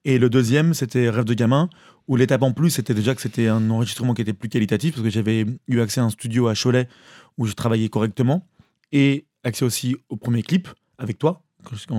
[0.05, 1.68] Et le deuxième, c'était Rêve de gamin,
[2.07, 5.03] où l'étape en plus, c'était déjà que c'était un enregistrement qui était plus qualitatif, parce
[5.03, 6.88] que j'avais eu accès à un studio à Cholet
[7.37, 8.46] où je travaillais correctement,
[8.92, 10.68] et accès aussi au premier clip
[10.99, 11.42] avec toi.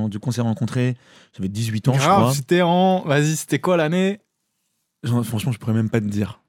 [0.09, 0.95] Du concert rencontré,
[1.35, 2.33] j'avais 18 ans, je Grave, crois.
[2.33, 3.01] c'était en.
[3.05, 4.19] Vas-y, c'était quoi l'année?
[5.23, 6.41] Franchement, je pourrais même pas te dire.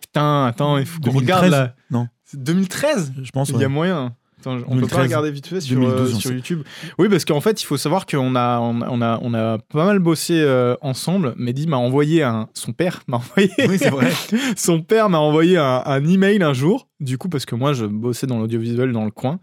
[0.00, 1.22] Putain, attends, il faut qu'on 2013?
[1.22, 1.74] regarde là.
[1.90, 2.08] Non.
[2.24, 3.48] C'est 2013 Je pense.
[3.50, 4.14] Il y a moyen.
[4.40, 6.32] Attends, on peut 2013, pas regarder vite fait sur, 2012, euh, sur.
[6.32, 6.62] YouTube.
[6.98, 9.58] Oui, parce qu'en fait, il faut savoir qu'on a, on a, on a, on a
[9.58, 11.34] pas mal bossé euh, ensemble.
[11.38, 12.48] Mehdi m'a envoyé un.
[12.52, 13.50] Son père m'a envoyé.
[13.66, 14.10] Oui, c'est vrai.
[14.56, 16.88] Son père m'a envoyé un, un email un jour.
[17.00, 19.38] Du coup, parce que moi, je bossais dans l'audiovisuel dans le coin.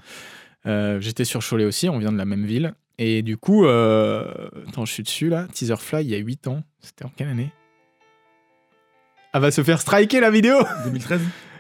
[0.65, 2.73] Euh, J'étais sur Cholet aussi, on vient de la même ville.
[3.05, 4.49] Et du coup, euh...
[4.69, 5.45] attends, je suis dessus là.
[5.53, 6.63] Teaserfly, il y a 8 ans.
[6.79, 7.51] C'était en quelle année?
[9.33, 11.19] Ah, va se faire striker la vidéo 2013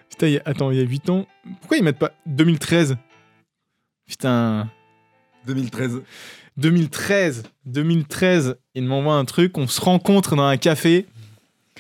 [0.09, 1.27] Putain, il y a- attends, il y a 8 ans.
[1.59, 2.95] Pourquoi ils mettent pas 2013
[4.07, 4.69] Putain.
[5.45, 6.01] 2013.
[6.55, 7.43] 2013.
[7.65, 11.07] 2013, il m'envoie un truc, on se rencontre dans un café.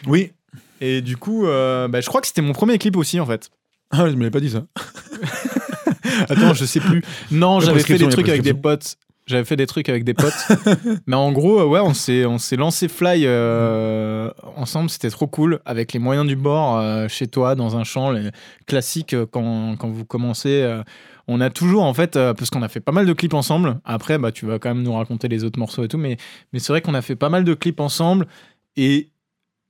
[0.07, 0.33] Oui.
[0.81, 3.49] Et du coup, euh, bah, je crois que c'était mon premier clip aussi en fait.
[3.91, 4.65] Ah, je me l'avais pas dit ça.
[6.29, 7.01] Attends, je sais plus.
[7.31, 8.97] Non, j'avais fait des trucs avec des potes.
[9.25, 10.33] J'avais fait des trucs avec des potes.
[11.07, 14.89] Mais en gros, euh, ouais, on s'est, on s'est lancé fly euh, ensemble.
[14.89, 15.59] C'était trop cool.
[15.65, 18.29] Avec les moyens du bord, euh, chez toi, dans un champ, les
[18.67, 20.61] classiques quand, quand vous commencez.
[20.61, 20.83] euh,
[21.27, 23.79] on a toujours, en fait, parce qu'on a fait pas mal de clips ensemble.
[23.85, 25.97] Après, bah, tu vas quand même nous raconter les autres morceaux et tout.
[25.97, 26.17] Mais,
[26.51, 28.27] mais c'est vrai qu'on a fait pas mal de clips ensemble.
[28.75, 29.09] Et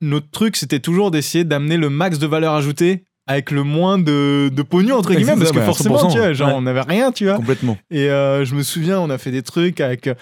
[0.00, 4.50] notre truc, c'était toujours d'essayer d'amener le max de valeur ajoutée avec le moins de,
[4.52, 5.32] de pognon, entre guillemets.
[5.36, 6.54] Parce ça, que bah, forcément, 100%, tu vois, genre, ouais.
[6.54, 7.36] on n'avait rien, tu vois.
[7.36, 7.78] Complètement.
[7.90, 10.06] Et euh, je me souviens, on a fait des trucs avec.
[10.06, 10.14] euh,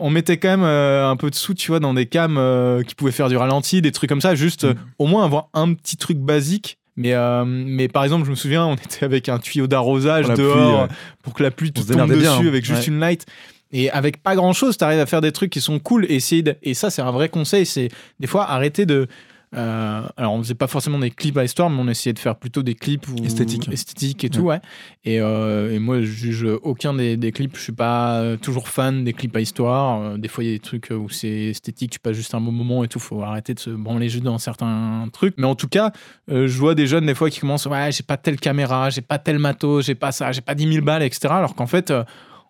[0.00, 2.82] on mettait quand même euh, un peu de sous, tu vois, dans des cams euh,
[2.82, 4.74] qui pouvaient faire du ralenti, des trucs comme ça, juste Mm.
[4.98, 6.78] au moins avoir un petit truc basique.
[6.96, 7.14] Mais,
[7.46, 10.88] mais par exemple, je me souviens, on était avec un tuyau d'arrosage pluie, dehors ouais.
[11.22, 12.46] pour que la pluie On tombe dessus bien, hein.
[12.48, 12.86] avec juste Ouais.
[12.88, 13.24] une light.
[13.70, 16.06] Et avec pas grand chose, t'arrives à faire des trucs qui sont cool.
[16.08, 17.66] Et, de- et ça, c'est un vrai conseil.
[17.66, 19.06] C'est des fois arrêter de.
[19.54, 22.36] Euh, alors, on faisait pas forcément des clips à histoire, mais on essayait de faire
[22.36, 24.24] plutôt des clips Esthétiques.
[24.24, 24.60] et tout, ouais.
[25.04, 27.56] Et, euh, et moi, je juge aucun des, des clips.
[27.56, 30.02] Je suis pas toujours fan des clips à histoire.
[30.02, 32.40] Euh, des fois, il y a des trucs où c'est esthétique, tu passes juste un
[32.40, 32.98] bon moment et tout.
[32.98, 35.34] Faut arrêter de se branler juste dans certains trucs.
[35.38, 35.92] Mais en tout cas,
[36.30, 39.02] euh, je vois des jeunes des fois qui commencent Ouais, j'ai pas telle caméra, j'ai
[39.02, 41.28] pas tel matos, j'ai pas ça, j'ai pas 10 000 balles, etc.
[41.30, 41.92] Alors qu'en fait,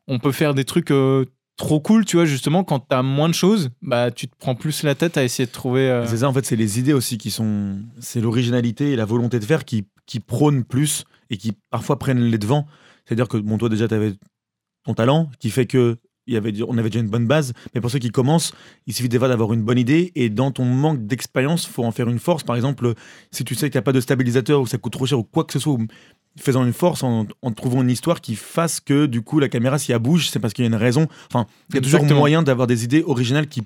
[0.06, 0.92] on peut faire des trucs.
[1.58, 4.82] Trop cool, tu vois, justement, quand t'as moins de choses, bah, tu te prends plus
[4.84, 5.90] la tête à essayer de trouver.
[5.90, 7.80] euh, C'est ça, en fait, c'est les idées aussi qui sont.
[8.00, 12.22] C'est l'originalité et la volonté de faire qui, qui prônent plus et qui parfois prennent
[12.22, 12.66] les devants.
[13.04, 14.14] C'est-à-dire que, bon, toi, déjà, tu avais
[14.84, 15.98] ton talent qui fait que.
[16.30, 18.52] Il y avait, on avait déjà une bonne base, mais pour ceux qui commencent,
[18.86, 22.06] il suffit fois d'avoir une bonne idée et dans ton manque d'expérience, faut en faire
[22.10, 22.42] une force.
[22.42, 22.92] Par exemple,
[23.30, 25.18] si tu sais qu'il n'y a pas de stabilisateur ou que ça coûte trop cher
[25.18, 25.78] ou quoi que ce soit,
[26.38, 29.78] faisant une force en, en trouvant une histoire qui fasse que du coup la caméra,
[29.78, 31.06] si elle bouge, c'est parce qu'il y a une raison.
[31.32, 32.20] Enfin, il y a toujours Exactement.
[32.20, 33.62] moyen d'avoir des idées originales qui,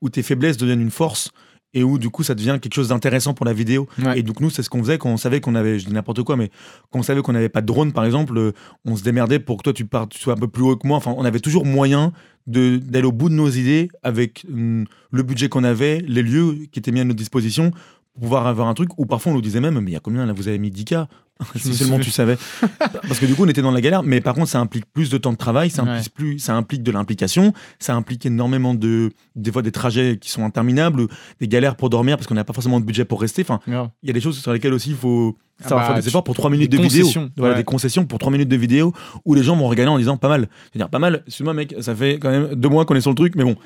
[0.00, 1.30] où tes faiblesses deviennent une force
[1.74, 3.86] et où du coup ça devient quelque chose d'intéressant pour la vidéo.
[4.02, 4.18] Ouais.
[4.18, 6.22] Et donc nous, c'est ce qu'on faisait quand on savait qu'on avait, je dis n'importe
[6.22, 6.50] quoi, mais
[6.90, 8.52] quand on savait qu'on n'avait pas de drone, par exemple, euh,
[8.86, 10.86] on se démerdait pour que toi tu, pars, tu sois un peu plus haut que
[10.86, 10.96] moi.
[10.96, 12.12] Enfin, on avait toujours moyen
[12.46, 16.78] d'aller au bout de nos idées avec hum, le budget qu'on avait, les lieux qui
[16.78, 17.72] étaient mis à notre disposition
[18.14, 20.00] pour pouvoir avoir un truc où parfois on nous disait même mais il y a
[20.00, 21.06] combien là vous avez mis 10K
[21.56, 22.36] si me seulement tu savais
[22.80, 25.10] parce que du coup on était dans la galère mais par contre ça implique plus
[25.10, 29.10] de temps de travail ça implique, plus, ça implique de l'implication ça implique énormément de
[29.34, 31.06] des fois des trajets qui sont interminables
[31.40, 34.06] des galères pour dormir parce qu'on n'a pas forcément de budget pour rester enfin il
[34.06, 36.24] y a des choses sur lesquelles aussi il faut Ah savoir bah, faire des efforts
[36.24, 37.60] pour 3 minutes de vidéo concessions, voilà ouais.
[37.60, 38.92] des concessions pour 3 minutes de vidéo
[39.24, 41.94] où les gens vont regarder en disant pas mal c'est-à-dire pas mal excuse-moi mec ça
[41.94, 43.56] fait quand même deux mois qu'on est sur le truc mais bon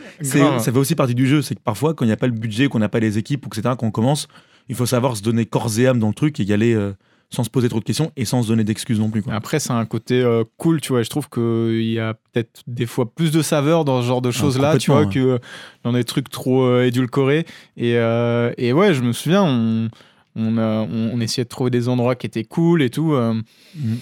[0.58, 1.42] ça fait aussi partie du jeu.
[1.42, 3.46] C'est que parfois, quand il n'y a pas le budget, qu'on n'a pas les équipes,
[3.46, 4.28] etc., qu'on commence,
[4.68, 6.92] il faut savoir se donner corps et âme dans le truc et y aller euh,
[7.32, 9.22] sans se poser trop de questions et sans se donner d'excuses non plus.
[9.22, 9.32] Quoi.
[9.34, 11.02] Après, c'est un côté euh, cool, tu vois.
[11.02, 14.30] Je trouve qu'il y a peut-être des fois plus de saveur dans ce genre de
[14.32, 15.38] choses-là, tu vois, que
[15.84, 17.46] dans des trucs trop euh, édulcorés.
[17.76, 19.88] Et, euh, et ouais, je me souviens, on,
[20.34, 23.12] on, a- on, on essayait de trouver des endroits qui étaient cool et tout.
[23.12, 23.98] Mhm.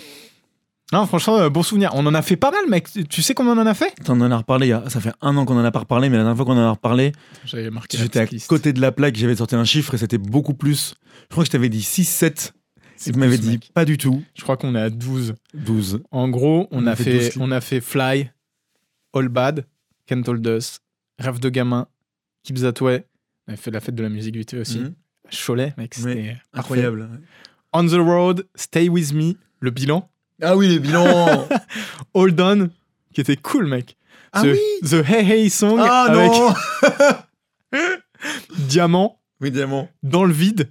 [0.91, 1.91] Non, franchement, euh, bon souvenir.
[1.93, 2.89] On en a fait pas mal, mec.
[3.11, 3.93] Tu- sais combien on en a fait?
[4.07, 6.17] T'en en as reparlé, a- ça fait un an qu'on en a pas reparlé, mais
[6.17, 7.13] la dernière fois qu'on en a reparlé,
[7.45, 8.49] J'avais marqué la j'étais à liste.
[8.49, 10.95] côté de la plaque, j'avais sorti un chiffre et c'était beaucoup plus.
[11.25, 12.53] Je crois que je t'avais dit 6-7.
[13.17, 13.71] M'avais plus, dit mec.
[13.75, 14.23] pas du tout.
[14.35, 15.35] Je crois qu'on est à 12.
[15.55, 16.01] 12.
[16.11, 17.43] En gros, on, On a, fait fait, 12 clips.
[17.43, 18.31] on a fait Fly,
[19.15, 19.65] All Bad,
[20.07, 20.81] Can't Hold Us,
[21.19, 21.87] Rêve de gamin,
[22.45, 23.05] Keep That Way.
[23.47, 24.79] On a fait la fête de la musique vite aussi.
[24.81, 24.95] Mhm.
[25.31, 26.37] Cholet, mec, c'était Ouais.
[26.55, 27.09] Incroyable.
[27.73, 30.09] On the Road, Stay With Me, le bilan.
[30.41, 31.47] Ah oui, les bilans
[32.15, 32.71] Hold On,
[33.13, 33.97] qui était cool, mec.
[34.33, 36.55] Ah the, oui The Hey Hey Song Ah avec non
[38.69, 39.89] Diamant Oui, diamant.
[40.03, 40.71] dans le vide.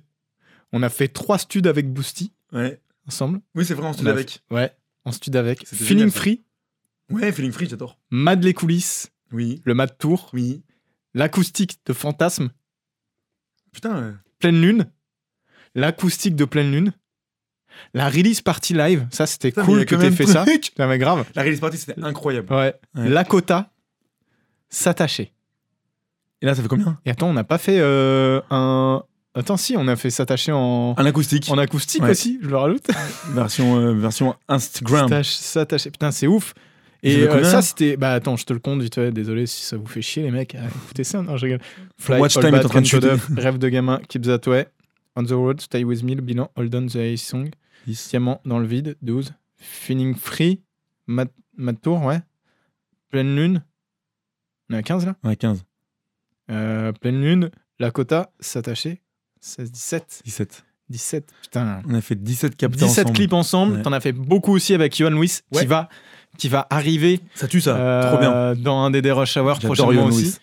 [0.74, 2.82] On a fait trois studs avec Boosty Ouais.
[3.08, 3.40] ensemble.
[3.56, 4.42] Oui, c'est vrai, dit a avec.
[4.52, 4.72] Ouais,
[5.06, 5.66] en stud avec.
[5.68, 6.12] Feeling génial.
[6.12, 6.44] Free,
[7.10, 7.98] Ouais, Feeling Free, j'adore.
[8.10, 10.62] Mad les coulisses, Oui, le Mad Tour, oui.
[11.14, 12.50] l'acoustique de Fantasme,
[13.72, 14.14] Putain, ouais.
[14.40, 14.92] Pleine Lune,
[15.76, 16.94] l'acoustique de Pleine Lune,
[17.94, 20.44] la release party live, ça c'était cool que t'aies fait ça.
[20.46, 20.72] truc.
[20.76, 21.26] Ça mais grave.
[21.36, 22.52] La release party, c'était incroyable.
[22.54, 22.74] Ouais.
[22.96, 23.10] Ouais.
[23.10, 23.72] Lakota,
[24.70, 25.32] s'attacher.
[26.42, 27.00] Et là, ça fait combien?
[27.06, 29.04] Et attends, on n'a pas fait euh, un.
[29.36, 31.48] Attends, si, on a fait s'attacher en, Un acoustique.
[31.50, 32.12] en acoustique Ouais.
[32.12, 32.88] aussi, je le rajoute.
[33.34, 35.08] Version, euh, version Instagram.
[35.10, 35.92] S'attache- S'attacher.
[35.92, 36.54] Putain, c'est ouf.
[37.04, 37.96] Et euh, ça, c'était.
[37.96, 39.12] Bah attends, je te le compte vite fait.
[39.12, 40.56] Désolé si ça vous fait chier, les mecs.
[40.56, 41.62] Ah, Écoutez ça, non, je rigole.
[42.00, 43.14] Fly, Watch time est en train de chuter.
[43.38, 44.68] Rêve de gamin, Keep That Way.
[45.16, 47.50] On the Road, Stay With Me, le bilan, Hold On the Ace Song.
[47.86, 48.10] 10.
[48.10, 49.34] Diamant dans le vide, 12.
[49.58, 50.62] Feeling Free,
[51.06, 52.20] Mad, Mad Tour, ouais.
[53.12, 53.64] Pleine Lune.
[54.70, 55.16] On est à 15 là?
[55.24, 55.64] Ouais, 15.
[56.52, 59.02] Euh, Pleine Lune, Lakota, S'attacher.
[59.48, 60.22] 16, 17.
[60.26, 60.64] 17.
[60.90, 61.82] 17, putain.
[61.90, 63.16] On a fait 17 capteurs 17 ensemble.
[63.18, 63.76] clips ensemble.
[63.78, 63.82] Ouais.
[63.82, 65.62] T'en as fait beaucoup aussi avec Yohan Lewis Ouais.
[65.62, 65.90] qui, va,
[66.38, 67.76] qui va arriver Ça tue ça.
[67.76, 68.56] euh, Trop bien.
[68.64, 70.22] dans un des des Rush Hour prochainement Yohan aussi.
[70.24, 70.38] Lewis.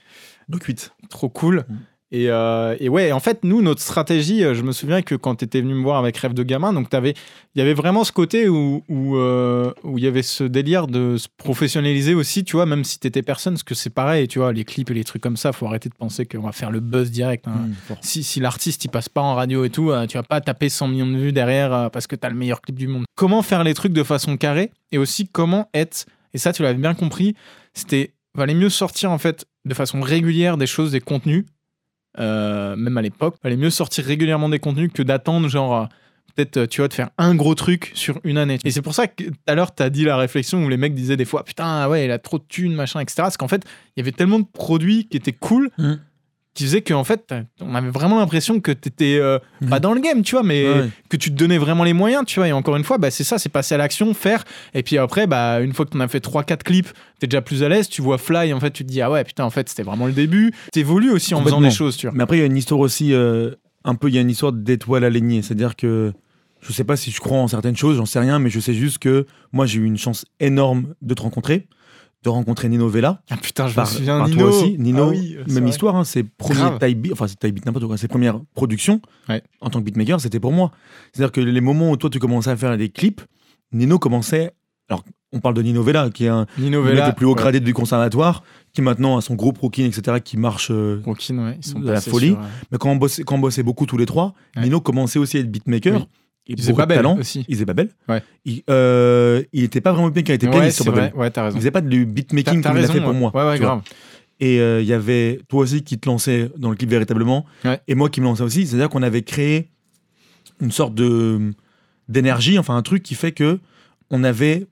[0.51, 0.93] Donc 8.
[1.09, 1.65] Trop cool.
[1.69, 1.75] Mm.
[2.13, 5.37] Et, euh, et ouais, en fait, nous, notre stratégie, euh, je me souviens que quand
[5.37, 7.15] tu étais venu me voir avec Rêve de gamin, donc t'avais-
[7.55, 10.87] il y avait vraiment ce côté où où, euh, où il y avait ce délire
[10.87, 14.39] de se professionnaliser aussi, tu vois, même si t'étais personne, parce que c'est pareil, tu
[14.39, 16.71] vois, les clips et les trucs comme ça, faut arrêter de penser qu'on va faire
[16.71, 17.49] le buzz direct.
[17.49, 17.69] hein.
[17.91, 17.95] Mmh.
[18.03, 20.69] Si, si l'artiste il passe pas en radio et tout, euh, tu vas pas taper
[20.69, 23.05] 100 millions de vues derrière euh, parce que t'as le meilleur clip du monde.
[23.17, 26.79] Comment faire les trucs de façon carrée et aussi comment être, et ça tu l'avais
[26.79, 27.35] bien compris,
[27.73, 31.45] c'était valait mieux sortir en fait de façon régulière des choses, des contenus,
[32.19, 35.85] euh, même à l'époque, valait mieux sortir régulièrement des contenus que d'attendre genre euh,
[36.35, 38.59] peut-être euh, tu vois de faire un gros truc sur une année.
[38.65, 40.95] Et c'est pour ça que tout à l'heure t'as dit la réflexion où les mecs
[40.95, 43.17] disaient des fois putain ouais il a trop de thunes machin etc.
[43.19, 43.65] Parce qu'en fait
[43.97, 45.95] il y avait tellement de produits qui étaient cool Mm.
[46.55, 49.69] Qui faisait qu'en fait, on avait vraiment l'impression que t'étais euh, Mhm.
[49.71, 50.89] pas dans le game, tu vois, mais Ouais.
[51.09, 52.47] que tu te donnais vraiment les moyens, tu vois.
[52.49, 54.45] Et encore une fois, bah, c'est ça, c'est passer à l'action, faire.
[54.73, 56.89] Et puis après, bah, une fois que t'en as fait 3-4 clips,
[57.19, 59.25] t'es déjà plus à l'aise, tu vois Fly, en fait, tu te dis, ah ouais,
[59.25, 60.53] putain, en fait, c'était vraiment le début.
[60.73, 62.15] T'évolues aussi en faisant des choses, tu vois.
[62.17, 63.51] Mais après, il y a une histoire aussi, euh,
[63.85, 65.43] un peu, il y a une histoire d'étoile alignée.
[65.43, 66.13] C'est-à-dire que
[66.61, 68.73] je sais pas si je crois en certaines choses, j'en sais rien, mais je sais
[68.75, 71.67] juste que moi, j'ai eu une chance énorme de te rencontrer,
[72.25, 73.23] de rencontrer Nino Vella.
[73.31, 74.41] Ah putain, je Par- me souviens, par Nino.
[74.49, 74.77] toi aussi.
[74.79, 75.71] Nino, Ah oui, même vrai.
[75.71, 79.01] histoire, hein, ses premiers type beat, enfin, c'est type beat, n'importe quoi, ses premières productions
[79.29, 79.43] Ouais.
[79.61, 80.73] en tant que beatmaker, c'était pour moi.
[81.13, 83.21] C'est-à-dire que les moments où toi, tu commençais à faire des clips,
[83.73, 84.53] Nino commençait.
[84.89, 87.09] Alors, on parle de Nino Vella, qui est un Nino Vella.
[87.09, 87.35] le plus haut ouais.
[87.37, 90.69] gradé du conservatoire, qui maintenant a son groupe Rookie, etc., qui marche.
[90.71, 92.29] euh, Rockin, ouais, ils sont De la folie.
[92.31, 94.35] sur, euh, Mais quand on, bossait, quand on bossait beaucoup tous les trois.
[94.57, 96.01] Nino commençait aussi à être beatmaker.
[96.01, 96.07] Oui.
[96.47, 97.19] Faisaient beaucoup de Babel talent.
[97.19, 97.45] aussi.
[97.49, 97.89] Il faisait Babel.
[98.09, 98.23] Ouais.
[98.45, 101.13] Il, euh, il était pas vraiment beatmaker, il était Ouais, pianiste sur Babel.
[101.15, 101.59] Ouais, t'as Il raison.
[101.59, 103.31] faisait pas du beatmaking comme il a raison, fait pour moi.
[103.35, 103.67] Ouais, ouais, vois.
[103.67, 103.83] grave.
[104.41, 107.81] Et euh, il y avait toi aussi qui te lançais dans le clip véritablement, Ouais.
[107.89, 108.67] et moi qui me lançais aussi.
[108.67, 109.71] C'est-à-dire qu'on avait créé
[110.61, 111.53] une sorte de
[112.09, 113.59] d'énergie, enfin un truc qui fait que
[114.11, 114.67] on avait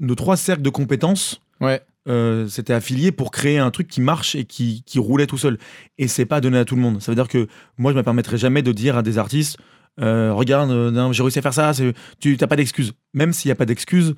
[0.00, 1.40] nos trois cercles de compétences.
[1.60, 1.80] Ouais.
[2.08, 5.58] euh, c'était affilié pour créer un truc qui marche et qui, qui roulait tout seul.
[5.98, 7.00] Et c'est pas donné à tout le monde.
[7.02, 9.58] Ça veut dire que moi, je me permettrais jamais de dire à des artistes
[10.00, 11.72] euh, Regarde, euh, j'ai réussi à faire ça,
[12.20, 12.92] tu n'as pas d'excuses.
[13.14, 14.14] Même s'il n'y a pas d'excuses,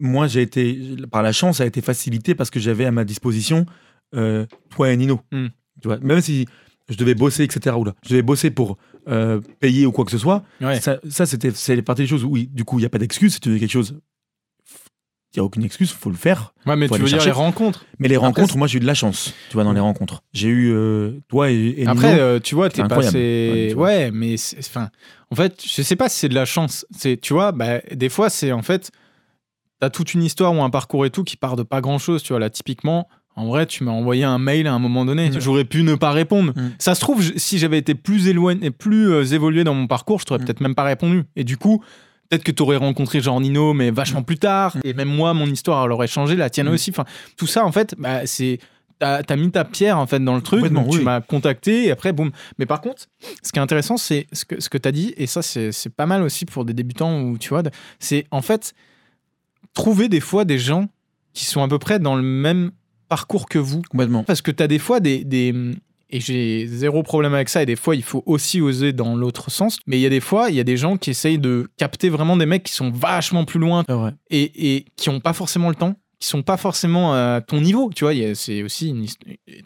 [0.00, 3.04] moi, j'ai été, par la chance, ça a été facilité parce que j'avais à ma
[3.04, 3.66] disposition
[4.14, 5.20] euh, toi et Nino.
[5.30, 5.48] Hmm.
[5.80, 6.46] Tu vois, même si
[6.88, 7.76] je devais bosser, etc.
[7.76, 8.78] Oula, je devais bosser pour
[9.60, 10.44] payer ou quoi que ce soit.
[10.60, 10.80] Ouais.
[10.80, 12.98] Ça, ça, c'était c'est partie des choses où, oui, du coup, il n'y a pas
[12.98, 13.34] d'excuses.
[13.34, 13.98] Si tu veux quelque chose,
[15.34, 16.52] il n'y a aucune excuse, faut le faire.
[16.66, 17.26] Ouais, mais tu veux dire chercher.
[17.26, 17.84] les rencontres.
[17.98, 20.22] Mais les Après, rencontres, moi j'ai eu de la chance, tu vois, dans les rencontres.
[20.32, 22.20] J'ai eu euh, toi et, et Après, Nino.
[22.22, 23.72] euh, tu vois, t'es passé.
[23.76, 24.90] Ouais, Ouais, mais enfin,
[25.30, 26.84] en fait, je sais pas si c'est de la chance.
[26.96, 28.90] C'est, tu vois, bah, des fois, c'est en fait,
[29.80, 32.22] t'as toute une histoire ou un parcours et tout qui part de pas grand chose.
[32.22, 35.30] Tu vois, là, typiquement, en vrai, tu m'as envoyé un mail à un moment donné.
[35.30, 35.40] Mm.
[35.40, 36.52] J'aurais pu ne pas répondre.
[36.54, 36.72] Mm.
[36.78, 40.26] Ça se trouve, si j'avais été plus éloigné, plus euh, évolué dans mon parcours, je
[40.26, 40.44] t'aurais Mm.
[40.44, 41.24] peut-être même pas répondu.
[41.36, 41.82] Et du coup.
[42.32, 44.74] Peut-être que tu aurais rencontré Jean Nino, mais vachement plus tard.
[44.84, 46.72] Et même moi, mon histoire, elle aurait changé, la tienne Mm.
[46.72, 46.88] aussi.
[46.88, 47.04] Enfin,
[47.36, 48.58] tout ça, en fait, bah, c'est.
[48.98, 50.64] T'as as mis ta pierre, en fait, dans le truc.
[50.72, 52.30] Donc tu m'as contacté, et après, boum.
[52.58, 53.02] Mais par contre,
[53.42, 55.72] ce qui est intéressant, c'est ce que, ce que tu as dit, et ça, c'est
[55.94, 57.62] pas mal aussi pour des débutants, ou tu vois,
[57.98, 58.72] c'est en fait
[59.74, 60.86] trouver des fois des gens
[61.34, 62.70] qui sont à peu près dans le même
[63.10, 63.82] parcours que vous.
[63.90, 64.22] Complètement.
[64.24, 65.22] Parce que tu as des fois des.
[65.24, 65.52] des-
[66.12, 69.50] et j'ai zéro problème avec ça, et des fois, il faut aussi oser dans l'autre
[69.50, 69.78] sens.
[69.86, 72.10] Mais il y a des fois, il y a des gens qui essayent de capter
[72.10, 73.82] vraiment des mecs qui sont vachement plus loin
[74.30, 77.90] et, et qui n'ont pas forcément le temps, qui sont pas forcément à ton niveau,
[77.94, 79.06] tu vois, c'est aussi une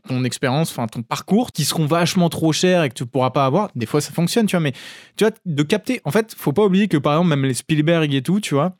[0.08, 3.44] ton expérience, enfin ton parcours, qui seront vachement trop chers et que tu pourras pas
[3.44, 3.68] avoir.
[3.74, 4.72] Des fois, ça fonctionne, tu vois, mais
[5.16, 6.00] tu vois, de capter.
[6.04, 8.76] En fait, faut pas oublier que par exemple, même les Spielberg et tout, tu vois,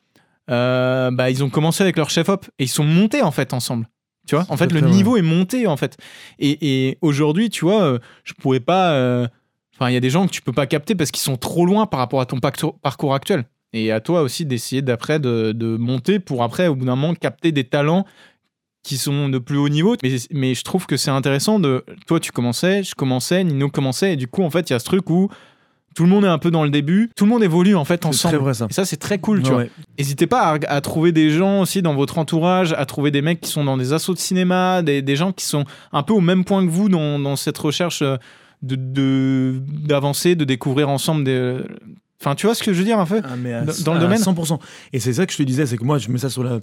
[0.49, 3.87] euh, bah, ils ont commencé avec leur chef-op et ils sont montés en fait ensemble.
[4.27, 5.97] Tu vois, en fait, le niveau est monté en fait.
[6.37, 8.91] Et, et aujourd'hui, tu vois, euh, je pourrais pas.
[8.91, 9.27] euh,
[9.79, 11.63] Enfin, il y a des gens que tu peux pas capter parce qu'ils sont trop
[11.65, 13.45] loin par rapport à ton parcours actuel.
[13.73, 17.13] Et à toi aussi d'essayer d'après de, de monter pour après, au bout d'un moment,
[17.13, 18.03] capter des talents
[18.81, 19.95] qui sont de plus haut niveau.
[20.01, 21.85] Mais, mais je trouve que c'est intéressant de.
[22.07, 24.13] Toi, tu commençais, je commençais, Nino commençait.
[24.13, 25.29] Et du coup, en fait, il y a ce truc où
[25.97, 27.09] tout le monde est un peu dans le début.
[27.15, 28.35] Tout le monde évolue en fait ensemble.
[28.35, 28.67] très vrai ça.
[28.69, 29.63] Et ça, c'est très cool, tu vois.
[29.97, 33.41] N'hésitez pas à, à trouver des gens aussi dans votre entourage, à trouver des mecs
[33.41, 36.21] qui sont dans des assos de cinéma, des, des gens qui sont un peu au
[36.21, 38.17] même point que vous dans, dans cette recherche euh,
[38.61, 41.57] de d'avancer, de, découvrir ensemble des.
[42.21, 43.21] Enfin, tu vois ce que je veux dire un peu?
[43.23, 44.19] Ah, mais à- Dans- le domaine?
[44.19, 44.59] 100%.
[44.93, 46.59] Et c'est ça que je te disais, c'est que moi, je mets ça sur la,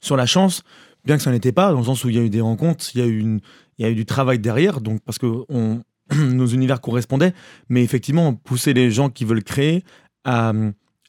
[0.00, 0.62] sur la chance,
[1.04, 2.86] bien que ça n'était pas, dans le sens où il y a eu des rencontres,
[2.94, 3.40] il y a eu, une,
[3.78, 5.80] il y a eu du travail derrière, donc parce que on,
[6.16, 7.34] nos univers correspondaient,
[7.68, 9.84] mais effectivement, pousser les gens qui veulent créer
[10.24, 10.52] à,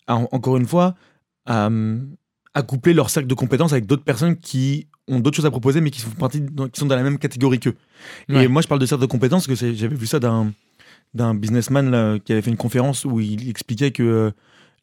[0.08, 0.96] à, encore une fois,
[1.46, 1.70] à,
[2.54, 5.82] à coupler leur cercle de compétences avec d'autres personnes qui ont d'autres choses à proposer,
[5.82, 7.76] mais qui, font partie, qui sont dans la même catégorie qu'eux.
[8.30, 8.44] Ouais.
[8.46, 10.52] Et moi, je parle de cercle de compétences, parce que j'avais vu ça d'un
[11.16, 14.32] d'un businessman là, qui avait fait une conférence où il expliquait que euh,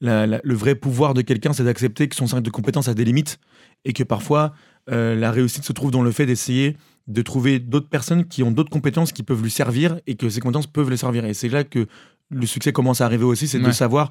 [0.00, 2.94] la- la- le vrai pouvoir de quelqu'un, c'est d'accepter que son cercle de compétences a
[2.94, 3.38] des limites
[3.84, 4.52] et que parfois
[4.90, 8.50] euh, la réussite se trouve dans le fait d'essayer de trouver d'autres personnes qui ont
[8.50, 11.24] d'autres compétences qui peuvent lui servir et que ces compétences peuvent le servir.
[11.24, 11.86] Et c'est là que
[12.30, 14.10] le succès commence à arriver aussi, c'est de savoir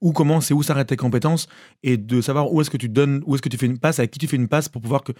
[0.00, 1.48] où commence et où s'arrêtent tes compétences
[1.82, 3.98] et de savoir où est-ce que tu donnes, où est-ce que tu fais une passe,
[3.98, 5.12] à qui tu fais une passe pour pouvoir que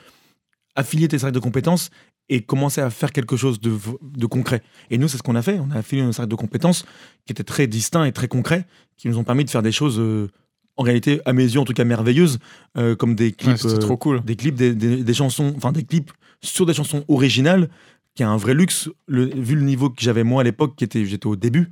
[0.77, 1.91] affilier tes cercles de compétences
[2.29, 4.63] et commencer à faire quelque chose de, concret.
[4.91, 5.59] Et nous, c'est ce qu'on a fait.
[5.61, 6.85] On a affilié un cercle de compétences
[7.27, 9.99] qui étaient très distincts et très concrets, qui nous ont permis de faire des choses,
[9.99, 10.31] euh,
[10.77, 12.39] en réalité, à mes yeux, en tout cas merveilleuses,
[12.77, 14.23] euh, comme des clips, Ouais, C'était euh, trop cool.
[14.25, 16.11] des clips, des, des- des chansons, enfin des clips
[16.43, 17.69] sur des chansons originales,
[18.15, 20.85] qui est un vrai luxe, le- vu le niveau que j'avais moi à l'époque, qui
[20.85, 21.69] était, j'étais au début,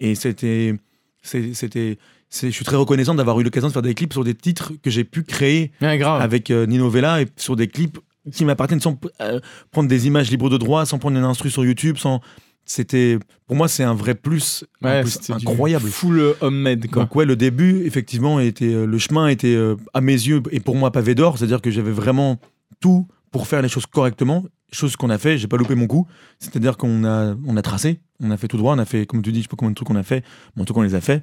[0.00, 0.74] et c'était,
[1.22, 1.98] c'était,
[2.30, 4.90] je suis très reconnaissant d'avoir eu l'occasion de faire des clips sur des titres que
[4.90, 6.20] j'ai pu créer Ouais, grave.
[6.22, 7.98] avec euh, Nino Vella et sur des clips
[8.32, 11.64] qui m'appartiennent sans euh, prendre des images libres de droit, sans prendre une instru sur
[11.64, 12.20] YouTube, sans
[12.64, 15.88] c'était pour moi c'est un vrai plus, un Ouais, plus c'était du incroyable.
[15.88, 17.02] Full euh, homemade, quoi.
[17.02, 20.60] Donc ouais, le début, effectivement, était euh, le chemin était euh, à mes yeux et
[20.60, 22.38] pour moi pavé d'or, c'est-à-dire que j'avais vraiment
[22.80, 25.38] tout pour faire les choses correctement, chose qu'on a fait.
[25.38, 26.06] J'ai pas loupé mon coup,
[26.38, 29.22] c'est-à-dire qu'on a on a tracé, on a fait tout droit, on a fait comme
[29.22, 30.24] tu dis, je sais pas combien de trucs on a fait,
[30.56, 31.22] mais en tout cas on les a fait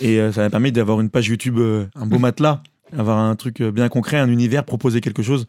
[0.00, 2.62] et euh, ça m'a permis d'avoir une page YouTube, euh, un beau matelas,
[2.96, 5.46] avoir un truc bien concret, un univers, proposer quelque chose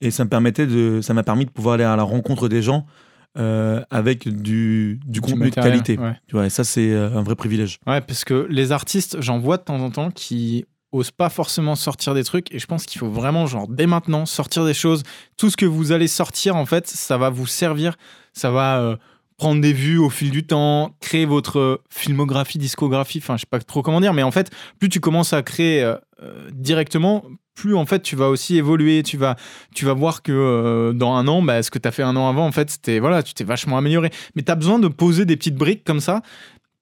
[0.00, 2.62] et ça me permettait de, ça m'a permis de pouvoir aller à la rencontre des
[2.62, 2.86] gens.
[3.36, 5.98] Euh, avec du, du contenu de qualité.
[5.98, 6.16] ouais.
[6.28, 7.80] Tu vois, et ça, c'est euh, un vrai privilège.
[7.86, 11.74] Ouais, parce que les artistes, j'en vois de temps en temps qui osent pas forcément
[11.74, 15.02] sortir des trucs et je pense qu'il faut vraiment genre dès maintenant sortir des choses
[15.36, 17.96] tout ce que vous allez sortir en fait ça va vous servir
[18.32, 18.96] ça va euh,
[19.36, 23.58] prendre des vues au fil du temps créer votre filmographie discographie enfin je sais pas
[23.58, 27.74] trop comment dire mais en fait plus tu commences à créer euh, euh, directement plus
[27.74, 29.02] en fait tu vas aussi évoluer.
[29.02, 29.36] Tu vas
[29.74, 32.16] tu vas voir que euh, dans un an bah, ce que tu as fait un
[32.16, 34.10] an avant en fait c'était voilà tu t'es vachement amélioré.
[34.34, 36.22] Mais tu as besoin de poser des petites briques comme ça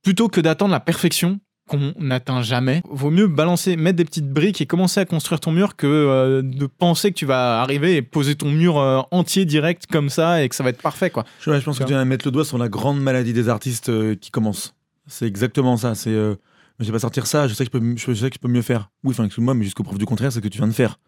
[0.03, 2.83] plutôt que d'attendre la perfection qu'on n'atteint jamais.
[2.90, 6.42] Vaut mieux balancer, mettre des petites briques et commencer à construire ton mur que euh,
[6.42, 10.42] de penser que tu vas arriver et poser ton mur euh, entier direct comme ça
[10.42, 11.25] et que ça va être parfait quoi.
[11.40, 13.33] Je, ouais, je pense que tu viens de mettre le doigt sur la grande maladie
[13.33, 14.75] des artistes euh, qui commencent.
[15.07, 15.94] C'est exactement ça.
[15.94, 16.37] C'est, je
[16.87, 17.48] vais pas sortir ça.
[17.48, 18.90] Je sais que je peux, je sais que je peux mieux faire.
[19.05, 20.98] Oui, enfin, excuse-moi, mais jusqu'au preuve du contraire, c'est ce que tu viens de faire.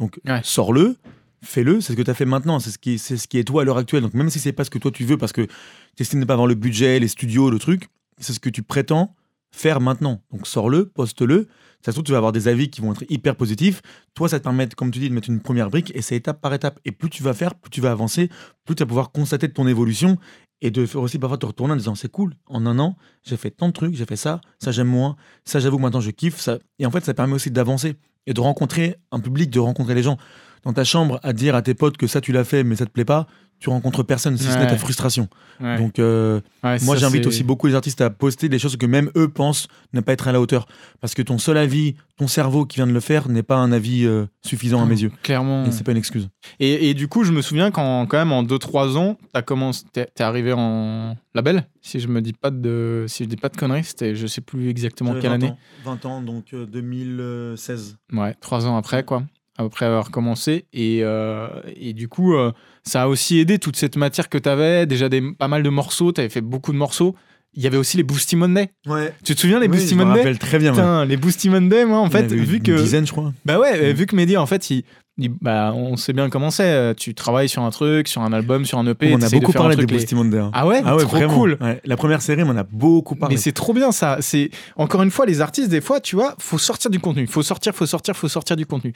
[0.00, 0.40] Donc, Ouais.
[0.42, 0.96] sors-le,
[1.42, 1.80] fais-le.
[1.80, 2.58] C'est ce que tu as fait maintenant.
[2.58, 4.02] C'est ce qui, c'est ce qui est toi à l'heure actuelle.
[4.02, 6.24] Donc, même si c'est pas ce que toi tu veux, parce que tu estimes ne
[6.24, 7.84] pas avoir le budget, les studios, le truc,
[8.18, 9.14] c'est ce que tu prétends
[9.54, 10.20] faire maintenant.
[10.32, 11.46] Donc, sors-le, poste-le.
[11.84, 13.82] Ça se trouve, tu vas avoir des avis qui vont être hyper positifs.
[14.14, 16.40] Toi, ça te permet, comme tu dis, de mettre une première brique et c'est étape
[16.40, 16.80] par étape.
[16.84, 18.30] Et plus tu vas faire, plus tu vas avancer,
[18.64, 20.18] plus tu vas pouvoir constater ton évolution
[20.64, 23.36] et de faire aussi parfois te retourner en disant c'est cool, en un an, j'ai
[23.36, 26.10] fait tant de trucs, j'ai fait ça, ça j'aime moins, ça j'avoue que maintenant je
[26.10, 26.40] kiffe.
[26.40, 26.58] Ça...
[26.78, 27.96] Et en fait, ça permet aussi d'avancer
[28.26, 30.16] et de rencontrer un public, de rencontrer les gens.
[30.62, 32.86] Dans ta chambre, à dire à tes potes que ça tu l'as fait mais ça
[32.86, 33.26] te plaît pas,
[33.60, 34.66] tu rencontres personne, si ce n'est Ouais.
[34.70, 35.28] ta frustration.
[35.60, 35.76] Ouais.
[35.76, 39.10] Donc, euh, Ouais, moi, j'invite aussi beaucoup les artistes à poster des choses que même
[39.16, 40.66] eux pensent ne pas être à la hauteur.
[41.00, 43.72] Parce que ton seul avis, ton cerveau qui vient de le faire, n'est pas un
[43.72, 45.10] avis euh, suffisant à mes yeux.
[45.22, 45.64] Clairement.
[45.64, 46.28] Et c'est pas une excuse.
[46.60, 49.84] Et, et du coup, je me souviens quand, quand même, en 2-3 ans, t'as commencé,
[49.92, 53.48] t'es, t'es arrivé en label, si je me dis pas de, si je dis pas
[53.48, 55.48] de conneries, c'était, je sais plus exactement J'avais quelle 20 année.
[55.48, 57.96] ans, 20 ans, donc euh, 2016.
[58.12, 59.24] Ouais, 3 ans après, quoi.
[59.56, 60.66] Après avoir commencé.
[60.72, 61.46] Et, euh,
[61.76, 62.50] et du coup, euh,
[62.82, 64.84] ça a aussi aidé toute cette matière que t'avais.
[64.86, 67.14] Déjà des, pas mal de morceaux, t'avais fait beaucoup de morceaux.
[67.56, 68.70] Il y avait aussi les Boosty Monday.
[68.86, 69.14] Ouais.
[69.24, 70.74] Tu te souviens, les Oui, Boosty je me Monday rappelle très bien.
[71.00, 71.06] ouais.
[71.06, 72.72] Les Boosty Monday, moi, en Il fait, avait vu une que.
[72.80, 73.32] dizaine, je crois.
[73.44, 74.82] Bah ouais, vu que Mehdi, en fait, il,
[75.18, 76.64] il- bah, on sait bien comment c'est.
[76.64, 79.12] euh, Tu travailles sur un truc, sur un album, sur un EP.
[79.14, 80.38] on a de beaucoup parlé des les- Boosty Monday.
[80.38, 80.50] hein.
[80.52, 81.34] Ah ouais, Ah ouais, trop vraiment.
[81.34, 81.58] cool.
[81.84, 83.36] La première série, on en a beaucoup parlé.
[83.36, 84.16] Mais c'est trop bien ça.
[84.20, 87.42] C'est encore une fois les artistes des fois, tu vois, faut sortir du contenu, faut
[87.42, 88.92] sortir, faut sortir, faut sortir du contenu.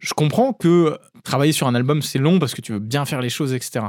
[0.00, 3.20] Je comprends que travailler sur un album c'est long parce que tu veux bien faire
[3.20, 3.84] les choses, etc.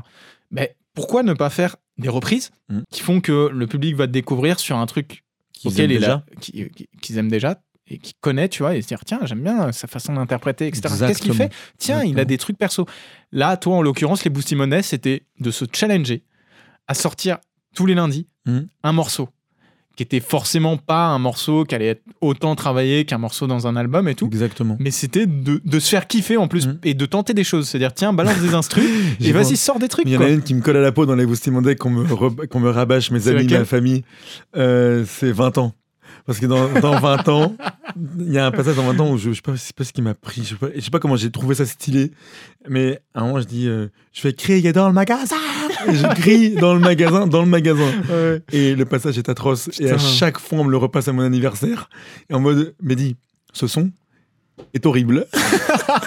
[0.51, 2.79] Mais pourquoi ne pas faire des reprises Mm.
[2.91, 6.25] qui font que le public va te découvrir sur un truc Qu'ils aiment déjà.
[6.41, 6.69] qui-
[7.01, 9.87] qui- aiment déjà et qui connaît, tu vois, et se dire tiens j'aime bien sa
[9.87, 10.81] façon d'interpréter, etc.
[10.83, 11.43] Qu'est-ce qu'il fait?
[11.45, 11.49] Exactement.
[11.77, 12.85] Tiens, il a des trucs perso.
[13.31, 16.23] Là, toi, en l'occurrence, les Boosty c'était de se challenger
[16.87, 17.37] à sortir
[17.75, 18.67] tous les lundis Mhm.
[18.83, 19.29] un morceau
[19.95, 23.75] qui était forcément pas un morceau qui allait être autant travaillé qu'un morceau dans un
[23.75, 24.25] album et tout.
[24.25, 24.75] Exactement.
[24.79, 26.79] Mais c'était de, de se faire kiffer en plus Mhm.
[26.83, 27.67] et de tenter des choses.
[27.69, 30.05] C'est-à-dire, tiens, balance des instrus et vas-y, sors des trucs.
[30.07, 31.75] Il y en a une qui me colle à la peau dans les Boosty Monday
[31.75, 34.03] qu'on me, re- qu'on me rabâche, mes amis, ma famille.
[34.57, 35.73] Euh, c'est 20 ans.
[36.25, 37.55] Parce que dans, dans 20 ans,
[38.17, 39.83] il y a un passage dans 20 ans où je, je sais pas, sais pas
[39.83, 40.41] ce qui m'a pris.
[40.43, 42.11] Je sais pas, je sais pas comment j'ai trouvé ça stylé.
[42.69, 45.35] Mais à un moment, je dis euh, Je vais crier dans le magasin
[45.87, 47.91] Et je crie dans le magasin, dans le magasin.
[48.09, 48.41] Ouais.
[48.51, 49.69] Et le passage est atroce.
[49.79, 51.89] Et à chaque fois, on me le repasse à mon anniversaire.
[52.29, 53.15] Et en mode Mehdi,
[53.53, 53.91] ce son
[54.73, 55.27] est horrible.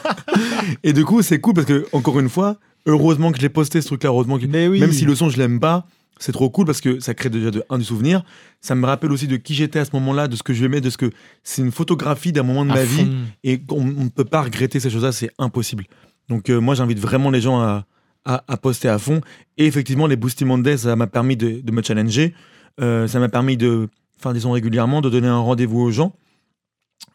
[0.84, 3.80] et du coup, c'est cool parce que, encore une fois, heureusement que je l'ai posté
[3.80, 4.10] ce truc-là.
[4.10, 4.80] Heureusement que oui.
[4.80, 5.86] même si le son je l'aime pas,
[6.18, 8.24] c'est trop cool parce que ça crée déjà de, un du souvenir.
[8.60, 10.90] Ça me rappelle aussi de qui j'étais à ce moment-là, de ce que j'aimais, de
[10.90, 11.10] ce que
[11.44, 13.08] c'est une photographie d'un moment de À ma vie
[13.44, 15.84] et on on ne peut pas regretter ces choses-là, c'est impossible.
[16.28, 17.84] Donc euh, moi j'invite vraiment les gens à,
[18.26, 19.20] à, à poster à fond.
[19.56, 22.34] Et effectivement les Boosty Monday, ça m'a permis de, de me challenger,
[22.78, 26.12] Euh, ça m'a permis de faire des sons régulièrement, de donner un rendez-vous aux gens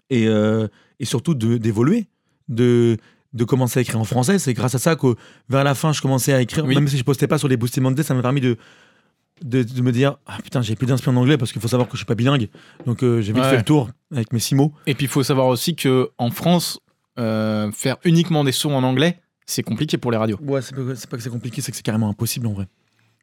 [0.10, 0.68] et, euh,
[1.00, 2.08] et surtout de- d'évoluer,
[2.50, 2.98] de,
[3.34, 4.40] de commencer à écrire en français.
[4.40, 5.16] C'est grâce à ça que
[5.50, 6.74] vers la fin je commençais à écrire, Oui.
[6.76, 8.58] même si je postais pas sur les Boosty Monday, ça m'a permis de
[9.44, 11.88] de, de me dire ah putain j'ai plus d'inspiration en anglais parce qu'il faut savoir
[11.88, 12.48] que je suis pas bilingue
[12.86, 13.50] donc euh, j'ai vite Ouais.
[13.50, 16.30] fait le tour avec mes six mots Et puis, il faut savoir aussi que en
[16.30, 16.80] France,
[17.18, 19.20] euh, faire uniquement des sons en anglais,
[19.52, 20.38] c'est compliqué pour les radios.
[20.42, 22.68] Ouais, c'est pas, que c'est compliqué, c'est que c'est carrément impossible en vrai.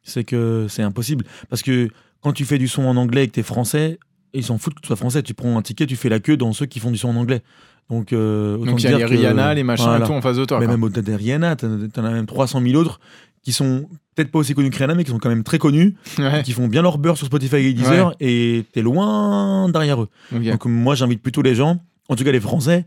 [0.03, 1.25] C'est que c'est impossible.
[1.49, 1.89] Parce que
[2.21, 3.99] quand tu fais du son en anglais et que t'es français,
[4.33, 5.23] ils s'en foutent que tu sois français.
[5.23, 7.15] Tu prends un ticket, tu fais la queue dans ceux qui font du son en
[7.15, 7.41] anglais.
[7.89, 10.05] Donc, euh, Donc, il y a dire les que- Rihanna, les machins voilà.
[10.05, 10.59] et tout en face de toi.
[10.59, 10.75] Mais quoi.
[10.75, 12.99] même au-delà des Rihanna, t'en as même 300 000 autres
[13.41, 15.95] qui sont peut-être pas aussi connus que Rihanna, mais qui sont quand même très connus,
[16.19, 16.43] Ouais.
[16.43, 20.09] qui font bien leur beurre sur Spotify et Deezer, et t'es loin derrière eux.
[20.31, 22.85] Donc moi, j'invite plutôt les gens, en tout cas les Français.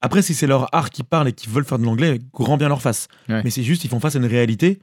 [0.00, 2.68] Après, si c'est leur art qui parle et qu'ils veulent faire de l'anglais, grand bien
[2.68, 3.08] leur face.
[3.28, 3.42] Ouais.
[3.42, 4.78] Mais c'est juste, ils font face à une réalité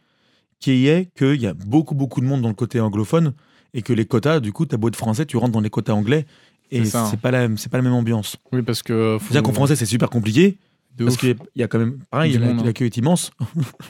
[0.59, 3.33] qui est qu'il y a beaucoup, beaucoup de monde dans le côté anglophone
[3.73, 5.93] et que les quotas, du coup, t'as beau être français, tu rentres dans les quotas
[5.93, 6.25] anglais
[6.71, 7.07] et C'est hein.
[7.11, 8.37] c'est pas, la, c'est pas la même ambiance.
[8.51, 9.17] Oui, parce que.
[9.21, 10.57] faut- Déjà qu'en français, c'est super compliqué
[10.97, 11.99] de parce qu'il y a quand même.
[12.09, 12.57] Pareil, la, hein.
[12.63, 13.31] la queue est immense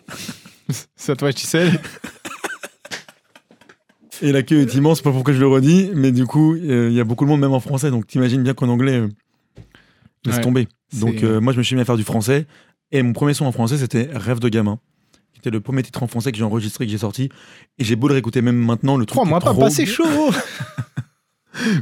[0.95, 1.71] Ça, toi, tu sais.
[4.21, 6.95] et la queue est immense, pas pourquoi je le redis, mais du coup, euh, il
[6.95, 9.07] y a beaucoup de monde, même en français, donc t'imagines bien qu'en anglais, euh,
[10.25, 10.41] laisse Ouais.
[10.41, 10.67] tomber.
[10.93, 12.45] Donc euh, moi je me suis mis à faire du français
[12.91, 14.79] et mon premier son en français c'était Rêve de gamin.
[15.33, 17.29] qui était le premier titre en français que j'ai enregistré que j'ai sorti
[17.79, 20.03] et j'ai beau le réécouter même maintenant le truc est mois pas passé chaud.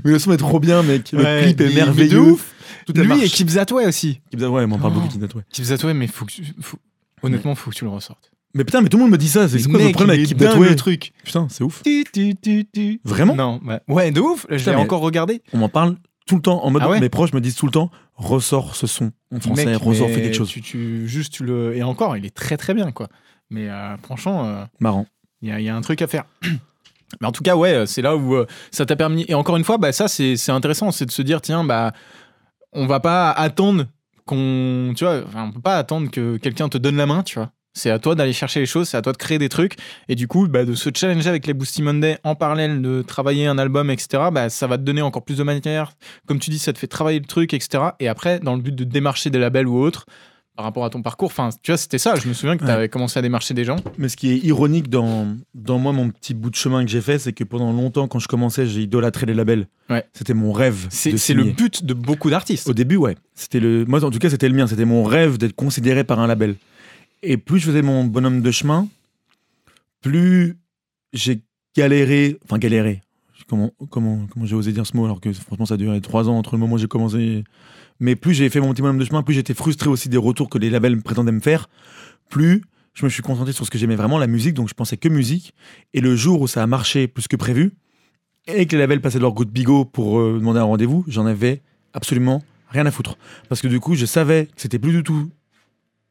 [0.03, 2.53] mais le son est trop bien mec le Ouais, clip est merveilleux de ouf.
[2.85, 3.23] tout Lui marche.
[3.23, 4.21] et Kip Zatway aussi.
[4.31, 4.95] Kip Zatway, ouais, on parle Oh.
[4.95, 5.43] beaucoup de Kip Zatway.
[5.51, 6.43] Kip Zatway, mais faut que tu.
[6.61, 6.77] faut-
[7.21, 8.31] Honnêtement, faut que tu le ressortes.
[8.53, 10.27] mais putain mais tout le monde me dit ça c'est quoi le problème il avec
[10.27, 11.11] Kip Zatway le truc.
[11.23, 12.35] putain c'est ouf Tu, tu,
[12.71, 12.99] tu.
[13.03, 13.35] Vraiment?
[13.35, 13.79] Non, ouais.
[13.87, 14.45] Ouais, de ouf.
[14.49, 15.41] Je l'ai encore regardé.
[15.53, 15.95] on m'en parle
[16.25, 18.75] tout le temps en mode Ah ouais mes proches me disent tout le temps ressort
[18.75, 21.75] ce son en français Mec, ressort fais quelque chose Tu, tu, juste, tu le.
[21.75, 23.07] Et encore, il est très très bien, quoi.
[23.49, 25.05] Mais euh, franchement, euh, marrant
[25.41, 26.23] il y, y a un truc à faire.
[27.21, 29.25] Mais en tout cas, ouais, c'est là où euh, ça t'a permis.
[29.27, 30.91] Et encore une fois, bah, ça, c'est c'est intéressant.
[30.91, 31.91] C'est de se dire, tiens, bah,
[32.71, 33.85] on va pas attendre
[34.25, 34.93] qu'on.
[34.95, 37.51] Tu vois, enfin, on peut pas attendre que quelqu'un te donne la main, tu vois.
[37.75, 39.75] C'est à toi d'aller chercher les choses, c'est à toi de créer des trucs.
[40.07, 43.47] Et du coup, bah, de se challenger avec les Boosty Monday en parallèle, de travailler
[43.47, 45.93] un album, etc., bah, ça va te donner encore plus de matière.
[46.27, 47.83] Comme tu dis, ça te fait travailler le truc, etc.
[47.99, 50.05] Et après, dans le but de démarcher des labels ou autres,
[50.55, 52.13] par rapport à ton parcours, enfin, tu vois, c'était ça.
[52.13, 52.73] Je me souviens que tu Ouais.
[52.73, 53.77] avais commencé à démarcher des gens.
[53.97, 57.01] Mais ce qui est ironique dans, dans moi, mon petit bout de chemin que j'ai
[57.01, 59.65] fait, c'est que pendant longtemps, quand je commençais, j'ai idolâtré les labels.
[59.89, 60.05] Ouais.
[60.13, 60.85] C'était mon rêve.
[60.91, 62.69] C'est le but de beaucoup d'artistes.
[62.69, 63.15] Au début, ouais.
[63.33, 63.83] C'était le.
[63.85, 64.67] Moi, en tout cas, c'était le mien.
[64.67, 66.53] C'était mon rêve d'être considéré par un label.
[67.23, 68.87] Et plus je faisais mon bonhomme de chemin,
[70.01, 70.57] plus
[71.13, 71.41] j'ai
[71.75, 72.37] galéré.
[72.43, 73.01] Enfin, galéré.
[73.47, 76.29] Comment, comment, comment j'ai osé dire ce mot alors que franchement, ça a duré trois
[76.29, 77.43] ans entre le moment où j'ai commencé.
[77.99, 80.49] Mais plus j'ai fait mon petit bonhomme de chemin, plus j'étais frustré aussi des retours
[80.49, 81.69] que les labels prétendaient me faire.
[82.29, 82.61] Plus
[82.93, 84.53] je me suis concentré sur ce que j'aimais vraiment, la musique.
[84.53, 85.53] Donc je pensais que musique.
[85.93, 87.71] Et le jour où ça a marché plus que prévu,
[88.47, 91.25] et que les labels passaient leur goût de bigot pour euh, demander un rendez-vous, j'en
[91.25, 91.61] avais
[91.93, 93.17] absolument rien à foutre.
[93.47, 95.31] Parce que du coup, je savais que c'était plus du tout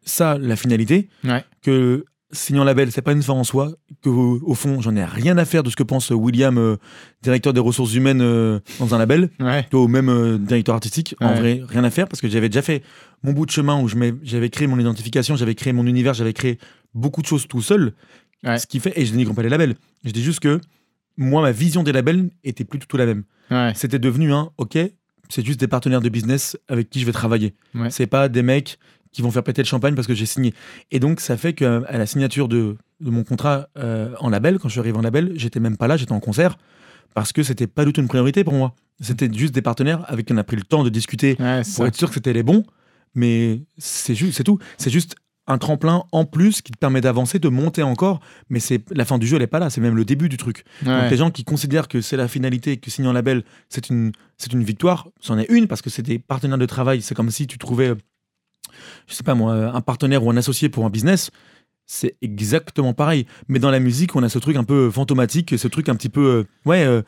[0.05, 1.45] ça la finalité, Ouais.
[1.63, 3.73] que signer un label, c'est pas une fin en soi,
[4.03, 6.77] que au, au fond, j'en ai rien à faire de ce que pense William, euh,
[7.23, 9.67] directeur des ressources humaines euh, dans un label, Ouais.
[9.75, 11.15] ou même euh, directeur artistique.
[11.21, 11.39] En Ouais.
[11.39, 12.83] vrai, rien à faire parce que j'avais déjà fait
[13.23, 13.87] mon bout de chemin où
[14.23, 16.59] j'avais créé mon identification, j'avais créé mon univers, j'avais créé
[16.95, 17.93] beaucoup de choses tout seul.
[18.45, 20.59] Ce qui fait, et je dénigre pas les labels, je dis juste que
[21.19, 23.25] moi, ma vision des labels était plus du tout la même
[23.75, 24.79] c'était devenu un ok,
[25.29, 27.55] c'est juste des partenaires de business avec qui je vais travailler.
[27.75, 27.91] Ouais.
[27.91, 28.79] C'est pas des mecs
[29.13, 30.55] qui vont faire péter le champagne parce que j'ai signé.
[30.91, 34.69] Et donc ça fait qu'à la signature de, de mon contrat euh, en label, quand
[34.69, 36.57] je suis arrivé en label, j'étais même pas là, j'étais en concert
[37.15, 38.75] parce que c'était pas du tout une priorité pour moi.
[39.01, 41.67] C'était juste des partenaires avec qui on a pris le temps de discuter Ouais, pour
[41.67, 41.87] ça.
[41.87, 42.65] être sûr que c'était les bons.
[43.15, 44.59] Mais c'est juste, c'est tout.
[44.79, 48.21] C'est juste un tremplin en plus qui te permet d'avancer, de monter encore.
[48.49, 49.69] Mais c'est la fin du jeu, elle est pas là.
[49.69, 50.65] C'est même le début du truc.
[50.87, 51.03] Ouais.
[51.03, 54.13] Donc les gens qui considèrent que c'est la finalité, que signer un label, c'est une,
[54.39, 57.03] c'est une victoire, c'en est une parce que c'est des partenaires de travail.
[57.03, 57.97] C'est comme si tu trouvais, euh,
[59.07, 61.31] je sais pas moi, un partenaire ou un associé pour un business.
[61.87, 63.27] C'est exactement pareil.
[63.49, 66.09] Mais dans la musique, on a ce truc un peu fantomatique, ce truc un petit
[66.09, 66.85] peu, euh, ouais.
[66.85, 67.03] euh,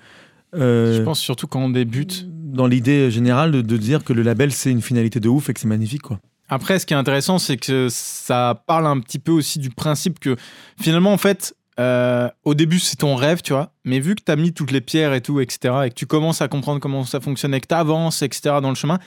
[0.55, 2.26] euh, Je pense surtout quand on débute.
[2.28, 5.55] dans l'idée générale de, de dire que le label c'est une finalité de ouf et
[5.55, 6.18] que c'est magnifique quoi.
[6.48, 10.20] Après, ce qui est intéressant, c'est que ça parle un petit peu aussi du principe
[10.20, 10.36] que
[10.78, 13.72] finalement, en fait, euh, au début, c'est ton rêve, tu vois.
[13.84, 16.07] Mais vu que tu as mis toutes les pierres et tout, etc., et que tu
[16.07, 18.98] commences à comprendre comment ça fonctionne et que tu avances, etc., dans le chemin,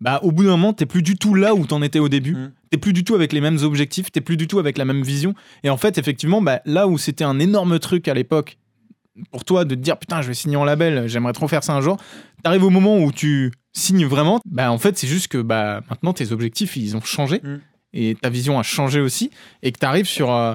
[0.00, 2.34] bah, au bout d'un moment, t'es plus du tout là où t'en étais au début.
[2.34, 2.52] Mm.
[2.70, 5.02] T'es plus du tout avec les mêmes objectifs, t'es plus du tout avec la même
[5.02, 5.34] vision.
[5.64, 8.58] Et en fait, effectivement, bah, là où c'était un énorme truc à l'époque
[9.30, 11.72] pour toi de te dire putain, je vais signer en label, j'aimerais trop faire ça
[11.72, 11.96] un jour.
[12.42, 16.12] T'arrives au moment où tu signes vraiment, bah en fait, c'est juste que bah maintenant
[16.12, 17.56] tes objectifs ils ont changé Mm.
[17.94, 19.30] et ta vision a changé aussi
[19.62, 20.54] et que t'arrives sur euh,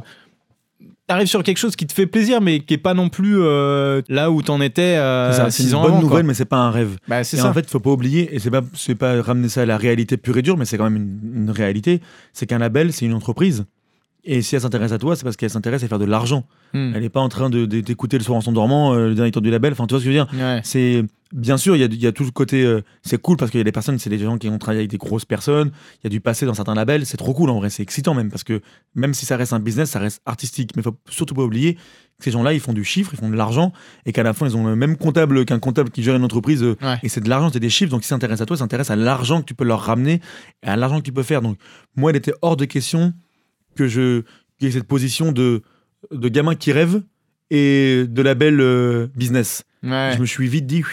[1.11, 4.01] t'arrives sur quelque chose qui te fait plaisir mais qui est pas non plus euh,
[4.09, 6.09] là où t'en étais euh, C'est une ans bonne avant, quoi.
[6.09, 6.95] nouvelle, mais c'est pas un rêve.
[7.07, 7.49] Bah, c'est Et ça.
[7.49, 8.61] en fait, faut pas oublier, et c'est pas,
[8.99, 11.49] pas ramener ça à la réalité pure et dure, mais c'est quand même une, une
[11.51, 12.01] réalité,
[12.33, 13.65] c'est qu'un label, c'est une entreprise.
[14.23, 16.45] Et si elle s'intéresse à toi, c'est parce qu'elle s'intéresse à faire de l'argent.
[16.73, 16.91] Mm.
[16.95, 19.49] Elle n'est pas en train de, d'écouter le soir en s'endormant, euh, le directeur du
[19.49, 19.73] label.
[19.73, 20.61] Enfin, tu vois ce que je veux dire Ouais.
[20.63, 21.03] C'est
[21.33, 22.63] bien sûr, il y a, il y a tout le côté.
[22.63, 24.81] euh, c'est cool parce qu'il y a des personnes, c'est des gens qui ont travaillé
[24.81, 25.71] avec des grosses personnes.
[25.95, 27.05] Il y a du passé dans certains labels.
[27.07, 27.69] C'est trop cool en vrai.
[27.71, 28.61] C'est excitant même parce que
[28.95, 30.71] même si ça reste un business, ça reste artistique.
[30.75, 33.35] Mais faut surtout pas oublier que ces gens-là, ils font du chiffre, ils font de
[33.35, 33.73] l'argent
[34.05, 36.61] et qu'à la fin, ils ont le même comptable qu'un comptable qui gère une entreprise.
[36.61, 36.97] euh, Ouais.
[37.01, 37.89] Et c'est de l'argent, c'est des chiffres.
[37.89, 40.21] Donc, ils s'intéressent à toi, ils s'intéressent à l'argent que tu peux leur ramener
[40.63, 41.41] et à l'argent que tu peux faire.
[41.41, 41.57] Donc,
[41.95, 43.13] moi, il était hors de question
[43.75, 44.23] que je
[44.61, 45.61] ait cette position de
[46.11, 47.01] de gamins qui rêvent
[47.49, 49.63] et de label euh, business.
[49.83, 50.11] Ouais.
[50.15, 50.83] Je me suis vite dit,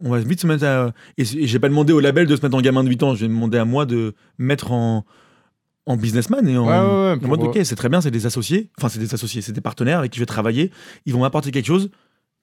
[0.00, 0.92] on va vite se mettre à.
[1.18, 3.14] Et, et j'ai pas demandé au label de se mettre en gamin de 8 ans,
[3.14, 5.04] j'ai demandé à moi de mettre en,
[5.86, 6.66] en businessman et en.
[6.66, 8.98] Ouais, ouais, ouais, en pour- mode, ok, c'est très bien, c'est des associés, enfin, c'est
[8.98, 10.70] des associés, c'est des partenaires avec qui je vais travailler,
[11.06, 11.90] ils vont m'apporter quelque chose.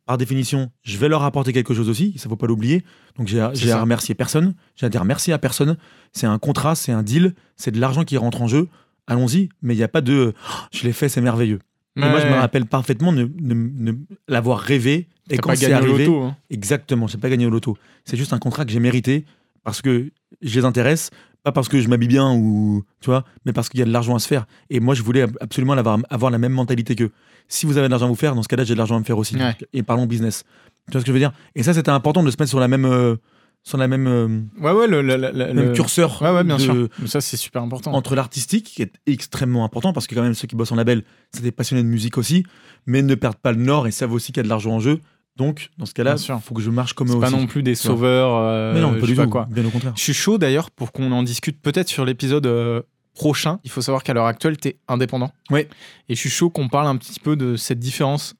[0.08, 2.84] Par définition, je vais leur apporter quelque chose aussi, ça faut pas l'oublier.
[3.18, 5.78] Donc j'ai à remercier personne, j'ai à dire merci à personne.
[6.12, 8.68] C'est un contrat, c'est un deal, c'est de l'argent qui rentre en jeu.
[9.12, 11.60] Allons-y, mais il n'y a pas de Oh, je l'ai fait, c'est merveilleux.
[11.98, 12.40] Et moi, je me Ouais.
[12.40, 13.98] rappelle parfaitement de, de- de
[14.30, 15.08] l'avoir rêvé.
[15.30, 16.22] Et quand c'est arrivé, loto.
[16.24, 16.38] hein.
[16.50, 17.76] exactement, j'ai pas gagné au loto.
[18.06, 19.26] C'est juste un contrat que j'ai mérité
[19.66, 20.10] parce que
[20.42, 21.10] je les intéresse,
[21.44, 23.92] pas parce que je m'habille bien ou tu vois, mais parce qu'il y a de
[23.92, 24.46] l'argent à se faire.
[24.70, 27.12] Et moi, je voulais ab- absolument avoir, avoir la même mentalité qu'eux.
[27.50, 29.00] Si vous avez de l'argent à vous faire, dans ce cas-là, j'ai de l'argent à
[29.00, 29.36] me faire aussi.
[29.36, 29.54] Ouais.
[29.74, 30.46] Et parlons business.
[30.88, 31.34] Tu vois ce que je veux dire?
[31.56, 33.18] Et ça, c'était important de se mettre sur la même, euh,
[33.64, 34.28] sur la même, euh,
[34.60, 36.22] Ouais, ouais, le, le- le- le- même curseur.
[36.22, 36.88] Ouais, ouais, bien de- sûr.
[37.00, 37.94] Mais ça, c'est super important.
[37.94, 41.04] entre l'artistique, qui est extrêmement important, parce que quand même ceux qui bossent en label,
[41.32, 42.44] c'est des passionnés de musique aussi,
[42.88, 44.80] mais ne perdent pas le nord et savent aussi qu'il y a de l'argent en
[44.80, 45.00] jeu.
[45.38, 47.36] Donc, dans ce cas-là, il faut que je marche comme eux pas aussi.
[47.38, 48.36] non plus des sauveurs.
[48.36, 49.28] euh, mais non, pas du tout.
[49.30, 49.48] quoi.
[49.50, 49.94] Bien au contraire.
[49.96, 52.82] Je suis chaud d'ailleurs pour qu'on en discute peut-être sur l'épisode euh,
[53.14, 53.60] prochain.
[53.64, 55.32] Il faut savoir qu'à l'heure actuelle, tu es indépendant.
[55.50, 55.70] Ouais.
[56.10, 58.36] Et je suis chaud qu'on parle un petit peu de cette différence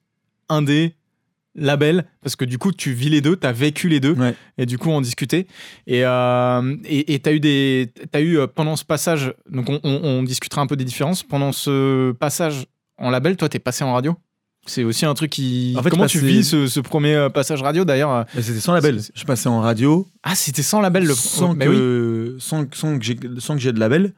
[0.50, 0.94] indé,
[1.54, 4.34] label, parce que du coup, tu vis les deux, tu as vécu les deux, Ouais.
[4.58, 5.46] et du coup, en discuter.
[5.86, 9.78] Et euh, et tu as eu, des, t'as eu euh, pendant ce passage, donc on,
[9.84, 12.66] on- on discutera un peu des différences, pendant ce passage
[12.98, 14.16] en label, toi, tu es passé en radio?
[14.64, 15.74] C'est aussi un truc qui.
[15.76, 18.72] En fait, Comment tu vis ce, ce premier euh, passage radio d'ailleurs euh, c'était sans
[18.72, 19.00] label.
[19.12, 21.14] Je passais en radio Ah, c'était sans label le.
[21.14, 21.58] sans, oui.
[21.66, 24.12] que, sans, sans que j'ai sans que j'ai de label.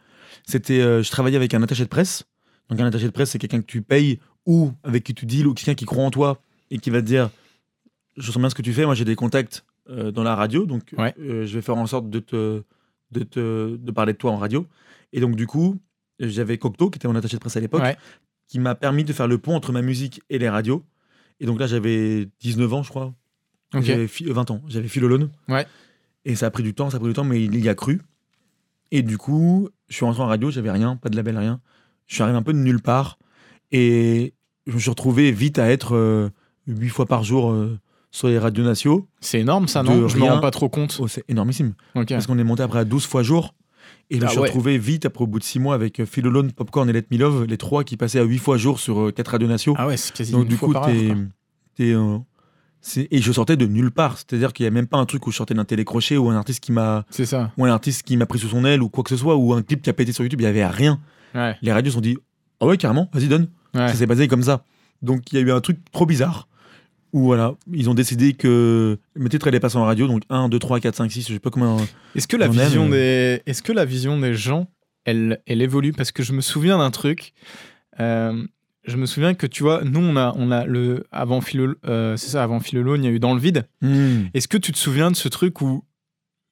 [0.46, 2.24] C'était, euh, je travaillais avec un attaché de presse.
[2.68, 5.46] Donc un attaché de presse, c'est quelqu'un que tu payes ou avec qui tu deals
[5.46, 6.42] ou quelqu'un qui croit en toi
[6.74, 7.30] et qui va te dire,
[8.16, 8.84] je sens bien ce que tu fais.
[8.84, 11.14] Moi, j'ai des contacts euh, dans la radio, donc Ouais.
[11.20, 12.62] euh, je vais faire en sorte de te,
[13.12, 14.66] de te, de parler de toi en radio.
[15.12, 15.78] Et donc du coup,
[16.18, 17.96] j'avais Cocteau qui était mon attaché de presse à l'époque, Ouais.
[18.48, 20.84] qui m'a permis de faire le pont entre ma musique et les radios.
[21.40, 23.14] Et donc là, j'avais 19 ans, je crois.
[23.72, 24.62] J'avais fi- euh, 20 ans.
[24.68, 25.30] J'avais Philolone.
[25.48, 25.66] Ouais.
[26.24, 27.74] Et ça a pris du temps, ça a pris du temps, mais il y a
[27.74, 28.00] cru.
[28.90, 31.60] Et du coup, je suis rentré en radio, j'avais rien, pas de label, rien.
[32.06, 33.18] Je suis arrivé un peu de nulle part.
[33.72, 34.34] Et
[34.66, 36.30] je me suis retrouvé vite à être euh,
[36.66, 37.78] huit fois par jour euh,
[38.10, 39.06] sur les radios nationaux.
[39.20, 40.08] C'est énorme ça, non?
[40.08, 40.34] Je me rien.
[40.34, 40.96] rends pas trop compte.
[41.00, 41.74] Oh, c'est énormissime.
[42.08, 43.54] Parce qu'on est monté après à 12 fois jour.
[44.10, 44.44] Et je me Ah suis ouais.
[44.48, 47.18] retrouvé vite, après au bout de 6 mois, avec euh, Philolone, Popcorn et Let Me
[47.18, 49.76] Love, les trois qui passaient à 8 fois jour sur 4 radios nationaux.
[49.80, 50.94] Ah ouais, c'est quasi Donc une du fois coup, par heure,
[51.80, 52.18] euh,
[53.10, 54.18] et je sortais de nulle part.
[54.18, 56.36] C'est-à-dire qu'il n'y a même pas un truc où je sortais d'un télécrochet ou un
[56.36, 57.50] artiste qui m'a, C'est ça.
[57.56, 59.54] ou un artiste qui m'a pris sous son aile ou quoi que ce soit ou
[59.54, 60.40] un clip qui a pété sur YouTube.
[60.40, 61.00] Il y avait rien.
[61.34, 61.56] Ouais.
[61.62, 62.16] Les radios se sont dit,
[62.60, 63.48] ah ouais carrément, vas-y donne.
[63.74, 63.88] ouais.
[63.88, 64.64] Ça s'est passé comme ça.
[65.02, 66.46] Donc il y a eu un truc trop bizarre
[67.14, 70.06] où voilà, ils ont décidé que mes titres allaient passer en radio.
[70.06, 71.78] Donc 1, 2, 3, 4, 5, 6, je sais pas comment.
[72.14, 73.36] Est-ce que la aime, vision euh.
[73.36, 74.66] des, est-ce que la vision des gens,
[75.04, 75.92] elle, elle évolue?
[75.92, 77.32] Parce que je me souviens d'un truc.
[78.00, 78.44] euh,
[78.86, 82.18] je me souviens que tu vois, nous on a, on a le avant Philolo, euh,
[82.18, 83.66] c'est ça, avant Philolone, il y a eu dans le vide.
[83.80, 84.24] Hmm.
[84.34, 85.84] Est-ce que tu te souviens de ce truc où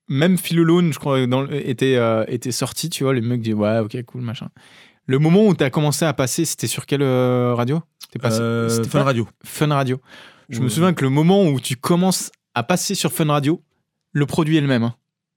[0.08, 3.54] même Philolone, je crois, dans, le- était, euh, était sorti, tu vois, les mecs disaient
[3.54, 4.48] ouais, ok, cool, machin.
[5.06, 7.82] Le moment où tu as commencé à passer, c'était sur quelle radio?
[8.12, 8.38] T'es passé-
[8.68, 9.28] c'était Fun pas- Radio.
[9.44, 10.00] Fun Radio.
[10.53, 13.62] Je me souviens que le moment où tu commences à passer sur Fun Radio,
[14.12, 14.82] le produit est le même.
[14.84, 14.94] hein.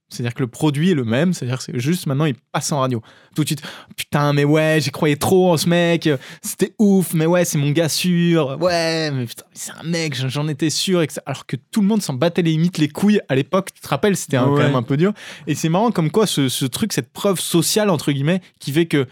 [0.10, 2.80] C'est-à-dire que le produit est le même, c'est-à-dire que c'est juste maintenant il passe en
[2.82, 3.02] radio.
[3.36, 3.64] Tout de suite,
[3.98, 6.08] putain, mais ouais, j'y croyais trop en ce mec,
[6.44, 10.48] c'était ouf, mais ouais, c'est mon gars sûr, ouais, mais putain, c'est un mec, j'en-
[10.48, 11.02] étais sûr.
[11.02, 13.36] Et que ça- Alors que tout le monde s'en battait les limites, les couilles à
[13.36, 15.12] l'époque, tu te rappelles, c'était quand même un peu dur.
[15.48, 18.86] Et c'est marrant comme quoi ce, ce truc, cette preuve sociale, entre guillemets, qui fait
[18.86, 19.08] que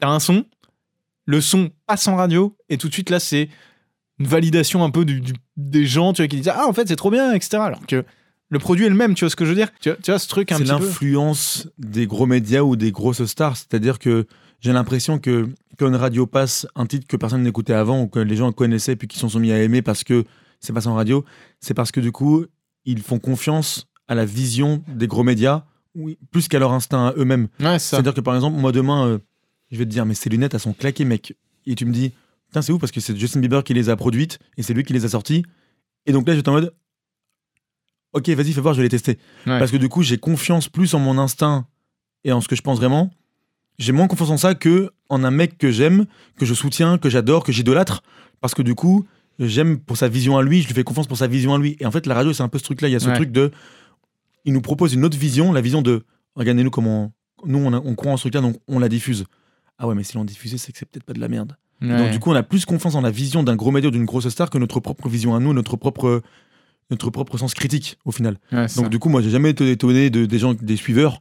[0.00, 0.44] t'as un son,
[1.26, 3.48] le son passe en radio, et tout de suite là, c'est
[4.18, 6.86] une validation un peu du, du- des gens tu vois, qui disent Ah, en fait,
[6.88, 7.58] c'est trop bien, etc.
[7.62, 8.04] Alors que
[8.50, 9.70] le produit est le même, tu vois ce que je veux dire?
[9.80, 10.84] Tu vois, tu vois ce truc un C'est petit peu?
[10.84, 13.56] l'influence des gros médias ou des grosses stars.
[13.56, 14.26] C'est-à-dire que
[14.60, 15.48] j'ai l'impression que
[15.78, 18.96] quand une radio passe un titre que personne n'écoutait avant ou que les gens connaissaient
[18.96, 20.24] puis qu'ils se sont mis à aimer parce que
[20.60, 21.24] c'est passé en radio,
[21.60, 22.44] c'est parce que du coup,
[22.84, 25.64] ils font confiance à la vision des gros médias
[25.96, 27.46] oui, plus qu'à leur instinct eux-mêmes.
[27.60, 27.78] Ouais.
[27.78, 29.18] C'est-à-dire que par exemple, moi demain, euh,
[29.70, 31.36] je vais te dire, mais ces lunettes, elles sont claquées, mec.
[31.66, 32.12] Et tu me dis,
[32.54, 34.84] putain, c'est ouf parce que c'est Justin Bieber qui les a produites et c'est lui
[34.84, 35.42] qui les a sorties.
[36.06, 36.72] Et donc là, j'étais en mode,
[38.12, 39.18] ok, vas-y, fais voir, je vais les tester.
[39.46, 39.58] Ouais.
[39.58, 41.66] Parce que du coup, j'ai confiance plus en mon instinct
[42.22, 43.10] et en ce que je pense vraiment.
[43.78, 47.10] J'ai moins confiance en ça que en un mec que j'aime, que je soutiens, que
[47.10, 48.02] j'adore, que j'idolâtre.
[48.40, 49.04] Parce que du coup,
[49.40, 51.76] j'aime pour sa vision à lui, je lui fais confiance pour sa vision à lui.
[51.80, 52.88] Et en fait, la radio, c'est un peu ce truc-là.
[52.88, 53.16] Il y a ce Ouais.
[53.16, 53.50] truc de.
[54.44, 56.04] Il nous propose une autre vision, la vision de.
[56.36, 57.12] Regardez-nous comment.
[57.44, 59.24] Nous, on, a- on croit en ce truc-là, donc on la diffuse.
[59.76, 61.56] Ah ouais, mais si l'on diffusait, c'est que c'est peut-être pas de la merde.
[61.90, 61.98] Ouais.
[61.98, 64.04] Donc du coup, on a plus confiance en la vision d'un gros média ou d'une
[64.04, 66.22] grosse star que notre propre vision à nous, notre propre,
[66.90, 68.38] notre propre sens critique au final.
[68.52, 68.88] Ouais, Donc ça.
[68.88, 71.20] du coup, moi, j'ai jamais été étonné de, des gens, des suiveurs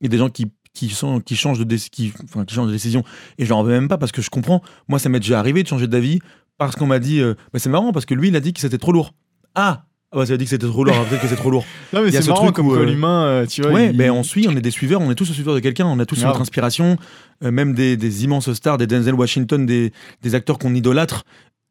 [0.00, 3.04] et des gens qui, qui, sont, qui, changent de qui, enfin, qui changent de décision.
[3.38, 4.62] Et je leur en veux même pas parce que je comprends.
[4.88, 6.20] Moi, ça m'est déjà arrivé de changer d'avis
[6.56, 7.20] parce qu'on m'a dit.
[7.20, 9.12] euh, bah, c'est marrant parce que lui, il a dit que c'était trop lourd.
[9.54, 11.50] Ah ah bah, ça veut dire que c'était trop lourd, alors peut-être que c'est trop
[11.50, 11.64] lourd.
[11.92, 13.72] Non, mais c'est ce marrant truc comme où, quoi euh, l'humain, euh, tu vois.
[13.72, 15.86] Ouais, il- ben on suit, on est des suiveurs, on est tous suiveurs de quelqu'un,
[15.86, 16.28] on a tous Grave.
[16.28, 16.96] notre inspiration,
[17.44, 19.92] euh, même des, des immenses stars, des Denzel Washington, des,
[20.22, 21.24] des acteurs qu'on idolâtre.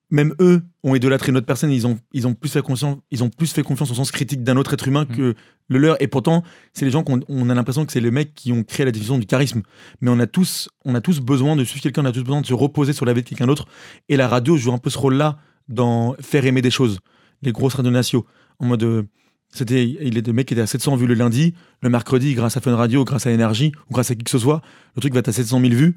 [0.10, 3.30] Même eux ont idolâtré notre personne, ils ont, ils ont, plus, fait confiance, ils ont
[3.30, 5.16] plus fait confiance au sens critique d'un autre être humain Mm.
[5.16, 5.36] que
[5.68, 6.02] le leur.
[6.02, 8.64] Et pourtant, c'est les gens qu'on on a l'impression que c'est les mecs qui ont
[8.64, 9.64] créé la division du charisme.
[10.00, 12.40] Mais on a tous, on a tous besoin de suivre quelqu'un, on a tous besoin
[12.40, 13.66] de se reposer sur la vie de quelqu'un d'autre.
[14.08, 17.00] Et la radio joue un peu ce rôle-là dans faire aimer des choses.
[17.42, 18.26] Les grosses radios nationaux.
[18.60, 18.84] En mode.
[18.84, 19.04] euh,
[19.50, 22.58] c'était, il est des mecs qui étaient à 700 vues le lundi, le mercredi, grâce
[22.58, 24.62] à Fun Radio, grâce à Énergie, ou grâce à qui que ce soit,
[24.96, 25.96] le truc va être à 700 000 vues.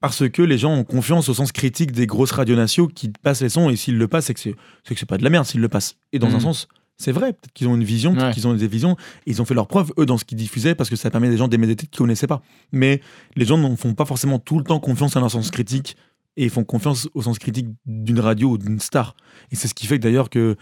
[0.00, 3.42] Parce que les gens ont confiance au sens critique des grosses radios nationaux qui passent
[3.42, 5.44] les sons, et s'ils le passent, c'est que c'est, que c'est pas de la merde
[5.44, 5.96] s'ils le passent.
[6.12, 8.32] Et dans un sens, c'est vrai, peut-être qu'ils ont une vision, peut-être Ouais.
[8.32, 8.96] qu'ils ont des visions,
[9.26, 11.28] et ils ont fait leurs preuves, eux, dans ce qu'ils diffusaient, parce que ça permet
[11.28, 12.42] à des gens d'aimer des titres qu'ils connaissaient pas.
[12.72, 13.00] Mais
[13.36, 15.96] les gens ne font pas forcément tout le temps confiance à leur sens critique,
[16.38, 19.14] et ils font confiance au sens critique d'une radio ou d'une star.
[19.52, 20.56] Et c'est ce qui fait que d'ailleurs que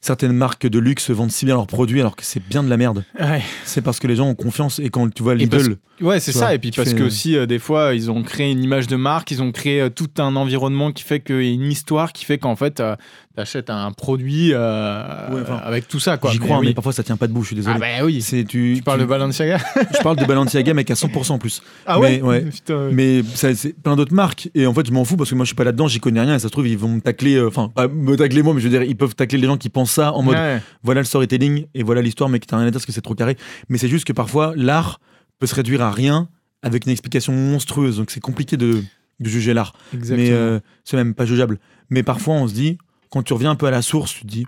[0.00, 2.76] certaines marques de luxe vendent si bien leurs produits alors que c'est bien de la
[2.76, 3.04] merde.
[3.18, 3.42] Ouais.
[3.64, 6.20] C'est parce que les gens ont confiance et quand tu vois Et parce- Lidl, Ouais,
[6.20, 6.54] c'est ça.
[6.54, 8.94] Et puis parce fais- que aussi, euh, des fois, ils ont créé une image de
[8.94, 12.12] marque, ils ont créé euh, tout un environnement qui fait qu'il y a une histoire
[12.12, 12.94] qui fait qu'en fait, euh,
[13.38, 16.30] t'achètes un produit euh, Ouais, enfin, avec tout ça, quoi.
[16.32, 16.66] j'y Mais crois, oui.
[16.66, 17.76] mais parfois ça tient pas debout, je suis désolé.
[17.76, 18.24] Ah bah oui.
[18.28, 19.58] tu, Tu parles de Balenciaga?
[19.96, 21.62] Je parle de Balenciaga mais à 100% en plus.
[21.86, 22.42] Ah Mais, ouais.
[22.42, 22.90] Putain.
[22.92, 25.48] Mais c'est plein d'autres marques et en fait je m'en fous parce que moi je
[25.50, 27.46] suis pas là-dedans, j'y connais rien et ça se trouve ils vont me tacler euh,
[27.48, 29.92] enfin me tacler moi mais je veux dire ils peuvent tacler les gens qui pensent
[29.92, 30.60] ça en mode Ouais.
[30.82, 33.00] voilà le storytelling et voilà l'histoire mais qui t'a rien à dire parce que c'est
[33.02, 33.36] trop carré.
[33.68, 35.00] Mais c'est juste que parfois l'art
[35.38, 36.28] peut se réduire à rien
[36.62, 38.82] avec une explication monstrueuse donc c'est compliqué de,
[39.20, 39.74] de juger l'art.
[39.94, 40.26] Exactement.
[40.28, 41.58] mais euh, c'est même pas jugeable.
[41.90, 42.76] Mais parfois, on se dit,
[43.10, 44.46] quand tu reviens un peu à la source, tu te dis,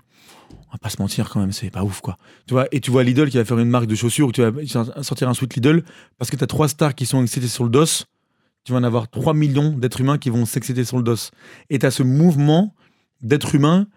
[0.51, 2.17] on va pas se mentir quand même, c'est pas ouf quoi.
[2.47, 4.41] Tu vois, et tu vois Lidl qui va faire une marque de chaussures, ou tu
[4.41, 5.83] vas sortir un sweat Lidl,
[6.17, 8.05] parce que tu as trois stars qui sont excités sur le dos,
[8.63, 11.31] tu vas en avoir 3 millions d'êtres humains qui vont s'exciter sur le dos.
[11.69, 12.75] Et tu as ce mouvement
[13.21, 13.87] d'êtres humains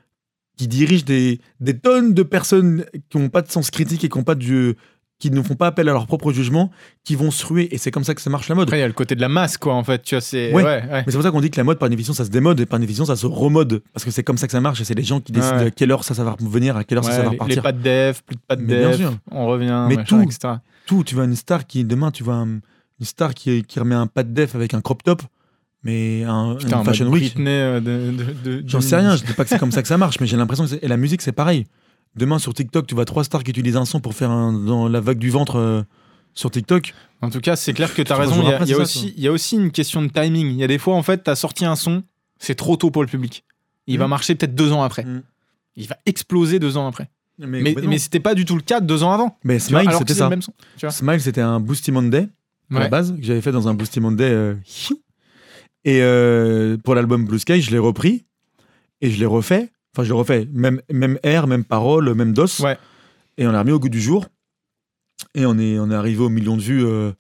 [0.56, 4.16] qui dirige des, des tonnes de personnes qui n'ont pas de sens critique et qui
[4.16, 4.76] ont pas de
[5.20, 6.70] qui ne font pas appel à leur propre jugement,
[7.04, 7.68] qui vont se ruer.
[7.74, 8.64] Et c'est comme ça que ça marche la mode.
[8.68, 10.02] Après, il y a le côté de la masse, quoi, en fait.
[10.02, 10.52] Tu vois, c'est.
[10.52, 10.62] Ouais.
[10.62, 10.82] Ouais, ouais.
[10.90, 12.66] Mais c'est pour ça qu'on dit que la mode, par définition, ça se démode et
[12.66, 13.82] par définition, ça se remode.
[13.92, 15.70] Parce que c'est comme ça que ça marche et c'est les gens qui décident à
[15.70, 17.82] quelle heure ça, ça va venir, à quelle heure ça, va les, les pas de
[17.82, 19.14] dev, plus de pas de Mais bien sûr.
[19.30, 20.22] on revient, Mais machin, tout.
[20.22, 20.54] etc.
[20.86, 22.60] Tout, tu vois une star qui, demain, tu vois un-
[23.00, 25.22] une star qui, qui remet un pas de def avec un crop top,
[25.84, 27.34] mais un, Putain, une fashion week.
[27.38, 30.26] Euh, J'en sais rien, je dis pas que c'est comme ça que ça marche, mais
[30.26, 30.74] j'ai l'impression que.
[30.82, 31.66] Et la musique, c'est pareil.
[32.16, 34.88] Demain, sur TikTok, tu vois trois stars qui utilisent un son pour faire un, dans
[34.88, 35.82] la vague du ventre euh,
[36.34, 36.94] sur TikTok.
[37.22, 38.40] En tout cas, c'est clair que tu as raison.
[38.42, 40.48] Il y, a, il y aussi, il y a aussi une question de timing.
[40.48, 42.04] Il y a des fois, en fait, tu as sorti un son,
[42.38, 43.44] c'est trop tôt pour le public.
[43.86, 44.10] Il va Mm.
[44.10, 45.04] marcher peut-être deux ans après.
[45.04, 45.22] Mm.
[45.76, 47.08] Il va exploser deux ans après.
[47.38, 47.90] Mais, Mais, complètement.
[47.90, 49.36] mais c'était pas du tout le cas deux ans avant.
[49.42, 50.28] Mais Smile, c'était ça.
[50.28, 50.52] même son.
[50.90, 52.28] Smile, c'était un Boosty Monday.
[52.72, 54.24] à la base, que j'avais fait dans un Boosty Monday.
[54.30, 54.54] euh,
[55.84, 58.24] et euh, pour l'album Blue Sky, je l'ai repris
[59.00, 59.70] et je l'ai refait.
[59.94, 60.48] Enfin, je l'ai refait.
[60.52, 62.46] Même, même air, même parole, même dos.
[62.60, 62.76] Ouais.
[63.38, 64.26] Et on l'a remis au goût du jour.
[65.34, 67.12] Et on est, on est arrivé au million de vues euh,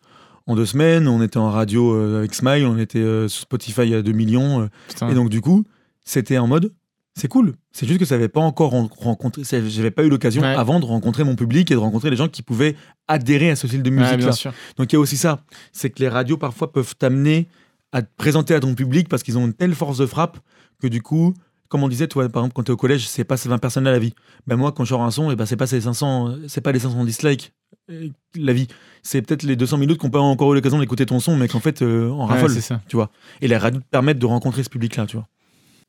[0.46, 1.06] en deux semaines.
[1.08, 2.66] On était en radio euh, avec Smile.
[2.66, 4.68] On était euh, sur Spotify à 2 millions.
[5.08, 5.64] Et donc, du coup,
[6.04, 6.72] c'était en mode.
[7.16, 7.54] C'est cool.
[7.70, 9.42] C'est juste que ça n'avait pas encore ren- rencontré.
[9.44, 10.48] J'avais pas eu l'occasion Ouais.
[10.48, 12.74] avant de rencontrer mon public et de rencontrer les gens qui pouvaient
[13.06, 14.32] adhérer à ce style de musique-là.
[14.32, 14.52] sûr.
[14.76, 15.38] Donc il y a aussi ça,
[15.70, 17.46] c'est que les radios parfois peuvent t'amener
[17.92, 20.38] à te présenter à ton public parce qu'ils ont une telle force de frappe
[20.82, 21.34] que du coup,
[21.74, 23.58] comme on disait, toi par exemple quand tu es au collège, c'est pas ces 20
[23.58, 24.14] personnes à la vie.
[24.46, 26.60] Ben moi quand je sors un son, et ben c'est pas ces 500, euh, c'est
[26.60, 27.52] pas les 500 dislikes
[27.90, 28.68] euh, la vie.
[29.02, 31.58] C'est peut-être les 200 minutes qu'on pas encore eu l'occasion d'écouter ton son mais qu'en
[31.58, 32.80] fait euh, en Ouais, ça.
[32.86, 33.10] tu vois.
[33.40, 35.26] Et les radios te permettent de rencontrer ce public là, tu vois.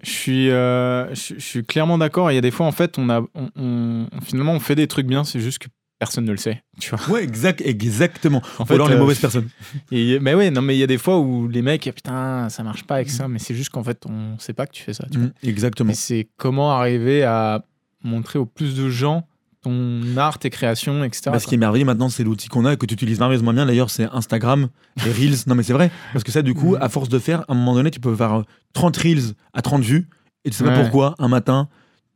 [0.03, 2.29] Je suis, euh, je, je suis clairement d'accord.
[2.31, 4.87] Il y a des fois, en fait, on a, on, on- finalement, on fait des
[4.87, 5.67] trucs bien, c'est juste que
[5.99, 6.61] personne ne le sait.
[6.79, 6.99] Tu vois.
[7.09, 8.41] Ouais, exact, exactement.
[8.59, 9.47] En Ou alors les euh, mauvaises personnes.
[9.91, 12.63] Et, mais ouais, non, mais il y a des fois où les mecs, putain, ça
[12.63, 14.93] marche pas avec ça, mais c'est juste qu'en fait, on sait pas que tu fais
[14.93, 15.05] ça.
[15.11, 15.27] Tu vois.
[15.27, 15.91] Mm, exactement.
[15.91, 17.63] Et c'est comment arriver à
[18.03, 19.27] montrer au plus de gens
[19.61, 21.31] ton art, tes créations, etc.
[21.31, 23.51] Bah, ce qui est merveilleux maintenant, c'est l'outil qu'on a et que tu utilises merveilleusement
[23.51, 23.65] bien.
[23.65, 24.67] D'ailleurs, c'est Instagram,
[25.03, 25.37] les Reels.
[25.47, 25.89] non, mais c'est vrai.
[26.13, 26.81] Parce que ça, du coup, Mhm.
[26.83, 28.43] à force de faire, à un moment donné, tu peux faire euh,
[28.73, 30.07] 30 Reels à 30 vues.
[30.43, 31.67] Et tu sais pas pourquoi, un matin,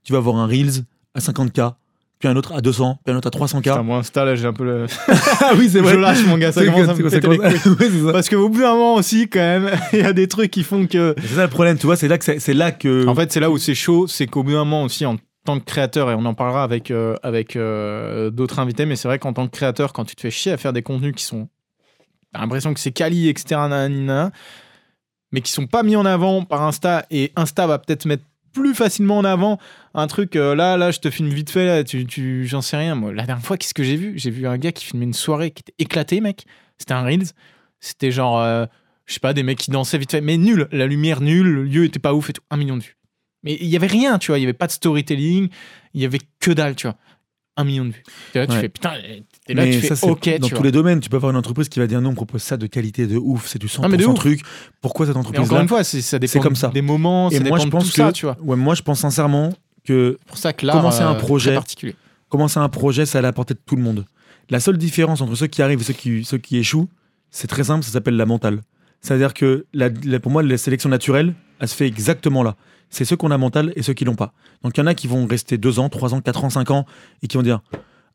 [0.03, 0.83] tu vas voir un Reels
[1.15, 1.73] à 50K,
[2.19, 3.61] puis un autre à 200, puis un autre à 300K.
[3.61, 4.85] Putain, moi, Insta, là, j'ai un peu le.
[5.07, 5.93] ah oui, c'est vrai.
[5.93, 8.01] Je lâche, mon gars, ça commence que- à me péter les couilles.
[8.05, 8.11] Ça.
[8.11, 10.85] Parce qu'au bout d'un moment aussi, quand même, il y a des trucs qui font
[10.85, 11.15] que.
[11.17, 13.07] C'est ça le problème, tu vois, c'est là que c'est là que.
[13.07, 15.15] En fait, c'est là où c'est chaud, c'est qu'au bout d'un moment aussi, en
[15.45, 19.07] tant que créateur, et on en parlera avec, euh, avec euh, d'autres invités, mais c'est
[19.07, 21.23] vrai qu'en tant que créateur, quand tu te fais chier à faire des contenus qui
[21.23, 21.47] sont.
[22.33, 24.31] T'as l'impression que c'est quali, etc., nanana,
[25.31, 28.23] mais qui sont pas mis en avant par Insta, et Insta va peut-être mettre
[28.53, 29.59] plus facilement en avant
[29.93, 32.77] un truc euh, là là je te filme vite fait là tu, tu j'en sais
[32.77, 34.13] rien moi la dernière fois qu'est-ce que j'ai vu?
[34.17, 36.45] J'ai vu un gars qui filmait une soirée qui était éclatée mec
[36.77, 37.33] C'était un Reels.
[37.79, 38.65] C'était genre, euh,
[39.05, 40.67] je sais pas, des mecs qui dansaient vite fait, mais nul.
[40.71, 42.43] La lumière nulle, le lieu était pas ouf et tout.
[42.49, 42.97] Un million de vues.
[43.43, 44.37] Mais il y avait rien, tu vois.
[44.37, 45.49] Il y avait pas de storytelling.
[45.93, 46.97] Il y avait que dalle, tu vois.
[47.59, 48.03] Un million de vues.
[48.35, 48.61] Là, tu Ouais.
[48.61, 48.93] fais putain.
[49.47, 50.65] Et là, Mais tu fais ça, c'est ok, dans tu tous vois.
[50.65, 50.99] les domaines.
[50.99, 53.17] Tu peux avoir une entreprise qui va dire non, on propose ça de qualité de
[53.17, 54.15] ouf, c'est du 100% Ah, de ouf.
[54.15, 54.41] truc.
[54.81, 56.69] Pourquoi cette Et entreprise encore là une fois, c'est- ça dépend comme ça.
[56.69, 58.37] des moments, ça Et dépend moi, je de pense tout que ça, tu vois.
[58.41, 59.51] ouais, moi, je pense sincèrement
[59.85, 61.53] que pour ça que là, Commencer un projet.
[61.53, 61.95] particulier.
[62.29, 64.05] commencer un projet, c'est à la portée de tout le monde.
[64.49, 66.87] La seule différence entre ceux qui arrivent et ceux qui, ceux qui échouent,
[67.31, 68.61] c'est très simple, ça s'appelle la mentale.
[69.01, 72.55] C'est-à-dire que la- la- pour moi, la sélection naturelle, elle se fait exactement là.
[72.89, 74.33] C'est ceux qu'on a mental et ceux qui l'ont pas.
[74.63, 76.71] Donc il y en a qui vont rester 2 ans, 3 ans, 4 ans, 5
[76.71, 76.85] ans
[77.21, 77.61] et qui vont dire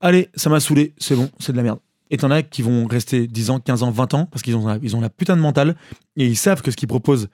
[0.00, 1.78] Allez, ça m'a saoulé, c'est bon, c'est de la merde.
[2.10, 4.66] Et t'en as qui vont rester 10 ans, 15 ans, 20 ans parce qu'ils ont,
[4.66, 5.76] la- ils ont la putain de mentale
[6.16, 7.28] et ils savent que ce qu'ils proposent,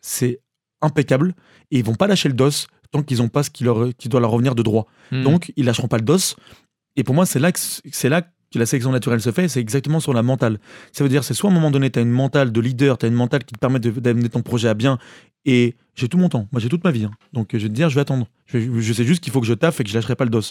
[0.00, 0.40] c'est
[0.80, 1.34] impeccable
[1.70, 2.50] et ils vont pas lâcher le dos
[2.92, 4.86] tant qu'ils ont pas ce qui, leur, qui doit leur revenir de droit.
[5.10, 5.24] Hmm.
[5.24, 6.18] Donc, ils lâcheront pas le dos.
[6.96, 9.48] Et pour moi, c'est là que c'est là que la sélection naturelle se fait.
[9.48, 10.60] C'est exactement sur la mentale.
[10.92, 12.96] Ça veut dire, c'est soit à un moment donné, tu as une mentale de leader,
[12.96, 14.98] tu as une mentale qui te permet d'amener ton projet à bien.
[15.44, 16.48] Et j'ai tout mon temps.
[16.52, 17.04] Moi, j'ai toute ma vie.
[17.04, 17.12] hein.
[17.32, 18.26] Donc, je vais te dire, je vais attendre.
[18.46, 20.42] Je, sais juste qu'il faut que je taffe et que je lâcherai pas le dos.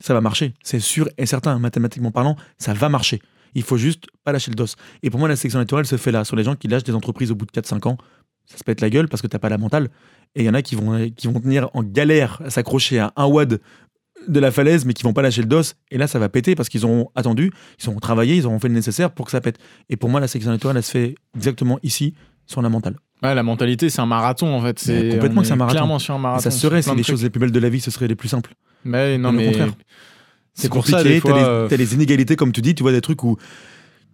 [0.00, 0.54] Ça va marcher.
[0.62, 1.58] C'est sûr et certain.
[1.58, 3.20] Mathématiquement parlant, ça va marcher.
[3.54, 4.66] Il faut juste pas lâcher le dos.
[5.02, 6.94] Et pour moi, la sélection naturelle se fait là, sur les gens qui lâchent des
[6.94, 7.98] entreprises au bout de 4-5 ans.
[8.46, 9.88] Ça se pète la gueule parce que t'as pas la mentale.
[10.34, 13.12] Et il y en a qui vont, qui vont tenir en galère à s'accrocher à
[13.16, 13.60] un wad
[14.28, 15.62] de la falaise, mais qui vont pas lâcher le dos.
[15.90, 17.52] Et là, ça va péter parce qu'ils ont attendu,
[17.82, 19.58] ils ont travaillé, ils auront fait le nécessaire pour que ça pète.
[19.88, 22.14] Et pour moi, la sélection naturelle, elle se fait exactement ici,
[22.46, 22.96] sur la mentale.
[23.22, 24.78] Ouais, la mentalité, c'est un marathon en fait.
[24.78, 25.74] C'est complètement c'est un marathon.
[25.76, 26.42] Clairement sur un Et marathon.
[26.42, 28.28] ça serait, plein les choses les plus belles de la vie, ce seraient les plus
[28.28, 28.54] simples.
[28.84, 29.72] Mais non, Mais au contraire.
[30.54, 33.22] c'est C'est compliqué, t'as les, euh, les inégalités, comme tu dis, tu vois des trucs
[33.24, 33.36] où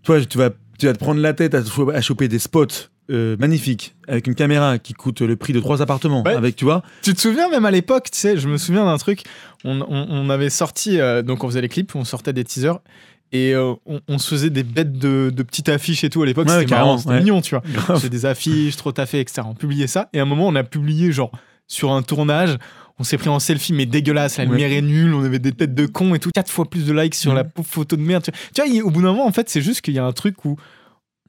[0.03, 2.67] toi, tu vas, tu vas te prendre la tête à, cho- à choper des spots
[3.11, 6.25] euh, magnifiques avec une caméra qui coûte le prix de trois appartements.
[6.25, 6.35] Ouais.
[6.35, 8.99] Avec, tu vois, Tu te souviens même à l'époque, tu sais, je me souviens d'un
[8.99, 9.23] truc.
[9.65, 12.81] On, on- on avait sorti, euh, donc on faisait les clips, on sortait des teasers.
[13.33, 16.27] Et euh, on, on se faisait des bêtes de, de petites affiches et tout à
[16.27, 16.47] l'époque.
[16.49, 17.19] Ouais, c'était carrément, marrant, c'était ouais.
[17.21, 17.99] mignon, tu vois.
[18.01, 19.43] C'est des affiches, trop taffé, etc.
[19.47, 20.09] On publiait ça.
[20.13, 21.33] Et à un moment, on a publié, genre,
[21.67, 22.57] sur un tournage,
[22.99, 24.39] on s'est pris en selfie, mais dégueulasse.
[24.39, 24.51] La Ouais.
[24.51, 26.31] lumière est nulle, on avait des têtes de cons et tout.
[26.35, 28.23] Quatre fois plus de likes sur la pauvre photo de merde.
[28.23, 29.99] Tu vois, Tu vois, il- au bout d'un moment, en fait, c'est juste qu'il y
[29.99, 30.57] a un truc où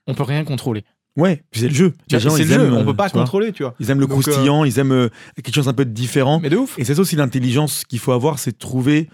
[0.05, 0.83] on peut rien contrôler.
[1.17, 1.93] ouais, puis c'est le jeu.
[2.11, 3.23] Les gens, C'est ils le jeu, aiment, on euh, peut pas tu vois.
[3.23, 3.73] contrôler, tu vois.
[3.79, 6.39] Ils aiment le Donc, croustillant, ils aiment euh, quelque chose un peu de différent.
[6.39, 6.77] Mais de ouf.
[6.77, 9.09] Et c'est ça aussi l'intelligence qu'il faut avoir, c'est de trouver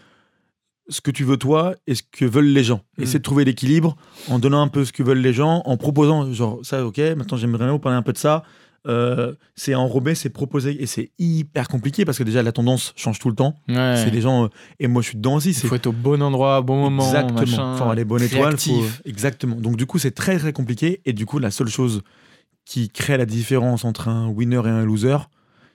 [0.90, 2.82] ce que tu veux toi et ce que veulent les gens.
[2.98, 3.04] Mm.
[3.04, 3.96] Essayer de trouver l'équilibre
[4.30, 7.38] en donnant un peu ce que veulent les gens, en proposant, genre, ça, ok, maintenant
[7.38, 8.44] j'aimerais bien vous parler un peu de ça.
[8.86, 13.18] Euh, c'est enrobé, c'est proposé, et c'est hyper compliqué parce que déjà la tendance change
[13.18, 13.56] tout le temps.
[13.70, 13.96] Ouais.
[14.04, 14.48] C'est des gens, euh,
[14.82, 16.76] et moi je suis dedans aussi, Il c'est faut être au bon endroit, au bon
[16.82, 17.06] moment.
[17.06, 17.40] exactement.
[17.40, 19.56] machin, faut avoir les bonnes étoiles, faut- exactement.
[19.56, 22.02] Donc du coup c'est très très compliqué, et du coup la seule chose
[22.66, 25.18] qui crée la différence entre un winner et un loser,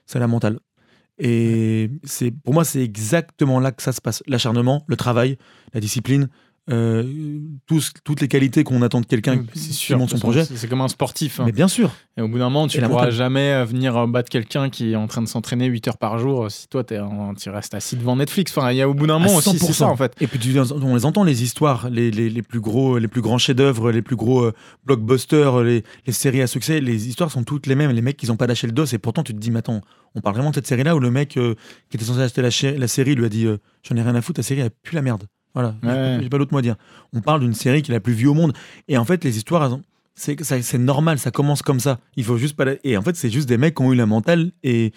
[0.05, 0.59] c'est la mentale.
[1.19, 4.23] Et c'est pour moi c'est exactement là que ça se passe.
[4.27, 5.37] L'acharnement, le travail,
[5.75, 6.29] la discipline,
[6.71, 10.45] euh, tous- toutes les qualités qu'on attend de quelqu'un qui monte son projet.
[10.45, 11.41] C'est comme un sportif.
[11.41, 11.45] hein.
[11.47, 14.07] Mais bien sûr, Et au bout d'un moment, tu la pourras jamais euh, venir euh,
[14.07, 17.35] battre quelqu'un qui est en train de s'entraîner 8 heures par jour si toi en-
[17.35, 18.53] tu restes assis devant Netflix.
[18.57, 19.73] Enfin, il y a au bout d'un moment aussi, c'est 100%.
[19.73, 20.13] ça en fait.
[20.21, 23.21] Et puis tu- on les entend les histoires, les, les, les plus gros, les plus
[23.23, 24.53] grands chefs-d'œuvre, les plus gros euh,
[24.85, 26.81] blockbusters, les, les séries à succès.
[26.81, 27.91] Les histoires sont toutes les mêmes.
[27.93, 28.85] Les mecs, ils ont pas lâché le dos.
[28.87, 29.81] Et pourtant, tu te dis, mais attends,
[30.15, 31.55] on parle vraiment de cette série-là où le mec euh,
[31.91, 33.47] qui était censé acheter la, la série lui a dit,
[33.83, 35.25] j'en ai rien à foutre, la série elle pue la merde.
[35.55, 35.95] Voilà, J'ai Ouais.
[36.17, 36.77] pas- j'ai pas d'autre mot à dire.
[37.13, 38.53] On parle d'une série qui est la plus vue au monde.
[38.89, 39.79] Et en fait, les histoires,
[40.15, 41.99] c'est normal, ça commence comme ça.
[42.17, 42.65] Il faut juste pas.
[42.65, 44.93] la- Et en fait, c'est juste des mecs qui ont eu la mentale et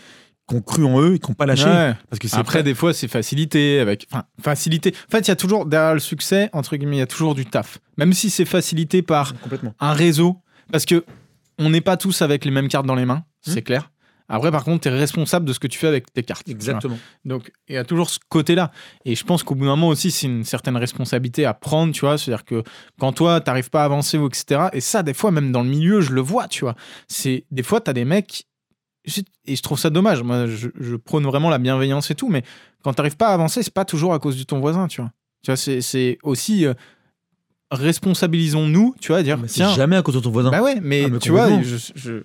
[0.49, 1.65] qui ont cru en eux et qui n'ont pas lâché.
[1.65, 1.93] Ouais.
[2.09, 3.79] Parce que Après, des fois, c'est facilité.
[3.79, 4.07] Avec...
[4.11, 4.93] Enfin, facilité.
[5.07, 7.35] En fait, il y a toujours, derrière le succès, entre guillemets, il y a toujours
[7.35, 7.79] du taf.
[7.97, 9.73] Même si c'est facilité par complètement.
[9.79, 10.37] un réseau.
[10.71, 11.05] Parce que
[11.59, 13.51] on n'est pas tous avec les mêmes cartes dans les mains, Hmm.
[13.51, 13.91] c'est clair.
[14.34, 16.45] Après, par contre, tu es responsable de ce que tu fais avec tes cartes.
[16.45, 16.51] tu.
[16.51, 16.97] Exactement.
[17.25, 18.71] Donc, il y a toujours ce côté-là.
[19.05, 22.01] Et je pense qu'au bout d'un moment aussi, c'est une certaine responsabilité à prendre, tu
[22.01, 22.17] vois.
[22.17, 22.63] C'est-à-dire que
[22.99, 24.67] quand toi, t'arrives pas à avancer ou etc.
[24.73, 26.75] Et ça, des fois, même dans le milieu, je le vois, tu vois.
[27.07, 28.45] C'est des fois, t'as des mecs.
[29.45, 30.21] Et je trouve ça dommage.
[30.23, 32.43] Moi, je, je prône vraiment la bienveillance et tout, mais
[32.84, 35.11] quand t'arrives pas à avancer, c'est pas toujours à cause de ton voisin, tu vois.
[35.43, 36.73] Tu vois, c'est- aussi euh,
[37.71, 40.51] responsabilisons-nous, tu vois, dire Mais c'est jamais à cause de ton voisin.
[40.51, 42.23] bah ouais, mais Ah, mais tu vois, je,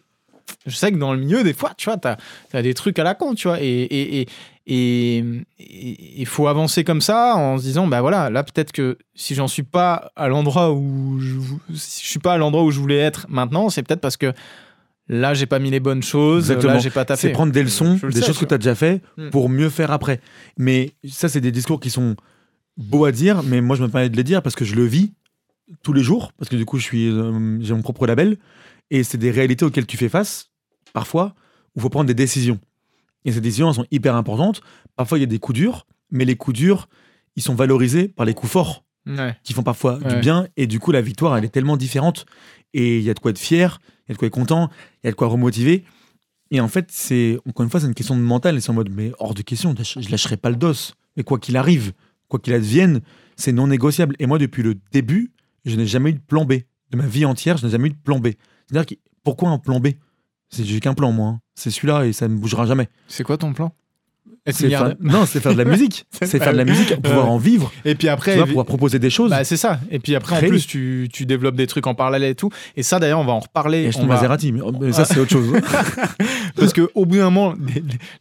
[0.67, 2.17] je sais que dans le milieu, des fois, tu vois, t'as
[2.53, 4.27] as des trucs à la con, tu vois, et et et
[4.69, 5.19] et
[5.59, 9.35] et- il faut avancer comme ça en se disant, bah voilà, là peut-être que si
[9.35, 11.35] j'en suis pas à l'endroit où je,
[11.75, 14.33] si je suis pas à l'endroit où je voulais être maintenant, c'est peut-être parce que
[15.09, 16.75] là j'ai pas mis les bonnes choses, Exactement.
[16.75, 17.29] là j'ai pas taffé.
[17.29, 19.31] c'est prendre des leçons, le des sais, choses que tu as déjà fait Mm.
[19.31, 20.21] pour mieux faire après.
[20.59, 22.17] Mais ça, c'est des discours qui sont
[22.77, 24.85] beaux à dire, mais moi, je me permets de les dire parce que je le
[24.85, 25.13] vis
[25.83, 28.37] tous les jours, parce que du coup, je suis, euh, j'ai mon propre label,
[28.91, 30.51] et c'est des réalités auxquelles tu fais face,
[30.93, 31.35] parfois,
[31.75, 32.59] où il faut prendre des décisions.
[33.25, 34.61] Et ces décisions, elles sont hyper importantes.
[34.95, 36.89] Parfois, il y a des coups durs, mais les coups durs,
[37.35, 38.83] ils sont valorisés par les coups forts.
[39.09, 39.37] Ouais.
[39.45, 40.15] qui font parfois Ouais.
[40.15, 40.49] du bien.
[40.57, 42.27] Et du coup, la victoire, elle est tellement différente.
[42.75, 44.69] Et il y a de quoi être fier, il y a de quoi être content,
[45.05, 45.85] il y a de quoi remotiver.
[46.51, 48.57] Et en fait, c'est encore une fois, c'est une question de mental.
[48.57, 50.73] Et c'est en mode, mais hors de question, je lâcherai pas le dos.
[51.17, 51.93] Mais quoi qu'il arrive,
[52.27, 53.01] quoi qu'il advienne,
[53.37, 54.17] c'est non négociable.
[54.19, 55.31] Et moi, depuis le début,
[55.65, 56.55] je n'ai jamais eu de plan B.
[56.91, 58.31] De ma vie entière, je n'ai jamais eu de plan B.
[58.71, 59.89] C'est-à-dire, pourquoi un plan B?
[60.51, 61.29] J'ai qu'un plan, moi.
[61.29, 61.41] hein.
[61.55, 62.89] C'est celui-là et ça ne bougera jamais.
[63.09, 63.73] C'est quoi ton plan?
[64.47, 66.07] C'est faire- milliardaire Non, c'est faire de la musique.
[66.13, 68.99] C'est faire de la musique, pouvoir en vivre, Et puis après, tu vois, pouvoir proposer
[68.99, 69.31] des choses.
[69.31, 69.81] bah, c'est ça.
[69.91, 72.51] Et puis après, en plus, tu, tu développes des trucs en parallèle et tout.
[72.77, 73.83] Et ça, d'ailleurs, on va en reparler.
[73.83, 75.53] et on acheter une va- Maserati, mais, mais ça, c'est autre chose.
[76.57, 77.55] Parce que au bout d'un moment,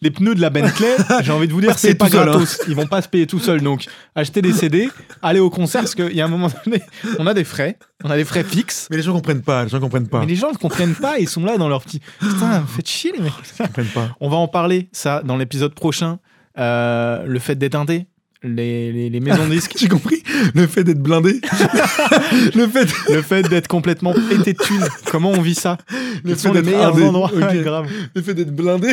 [0.02, 2.32] les, pneus de la Bentley, j'ai envie de vous dire, c'est pas seul, hein.
[2.32, 2.60] gratos.
[2.68, 3.62] Ils vont pas se payer tout seuls.
[3.62, 4.90] Donc, acheter des CD,
[5.22, 6.82] aller au concert, parce qu'il y a un moment donné,
[7.20, 8.88] on a des frais, on a des frais fixes.
[8.92, 10.20] Mais les gens comprennent pas, les gens comprennent pas.
[10.20, 12.02] Mais les gens ne comprennent pas, ils sont là dans leur petit.
[12.20, 13.32] Putain, faites chier les mecs.
[13.60, 14.16] Ils comprennent pas.
[14.20, 16.15] On va en parler, ça, dans l'épisode prochain.
[16.58, 18.06] Euh, le fait d'être indé,
[18.44, 20.22] les, les, les maisons de disques, J'ai compris.
[20.54, 21.40] Le fait d'être blindé.
[22.56, 24.86] le fait, le fait d'être complètement pété de thunes.
[25.12, 25.78] Comment on vit ça?
[26.24, 27.04] Le fait d'être meilleurs indé.
[27.06, 27.42] endroits Ok.
[27.42, 27.88] Ouais, grave.
[28.16, 28.90] Le fait d'être blindé.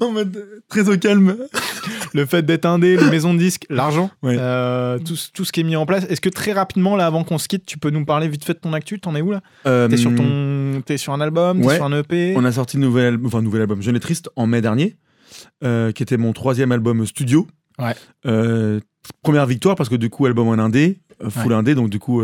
[0.00, 1.36] en mode euh, très au calme.
[2.12, 4.36] Le fait d'être indé, les maisons de disques, l'argent, Ouais.
[4.38, 6.04] euh, tout, ce- tout ce qui est mis en place.
[6.10, 8.54] Est-ce que très rapidement, là, avant qu'on se quitte, tu peux nous parler vite fait
[8.54, 8.98] de ton actu?
[8.98, 9.40] T'en es où là?
[9.66, 10.82] Euh, T'es sur, ton...
[10.84, 13.62] T'es sur un album T'es sur un EP On a sorti un nouvel, enfin, nouvel
[13.62, 14.96] album, Jeune et Triste, en mai dernier,
[15.64, 17.46] euh, qui était mon troisième album studio.
[17.78, 17.94] Ouais.
[18.26, 18.80] Euh,
[19.22, 21.58] première victoire, parce que du coup, album en indé, euh, full Ouais.
[21.58, 22.22] indé, donc du coup,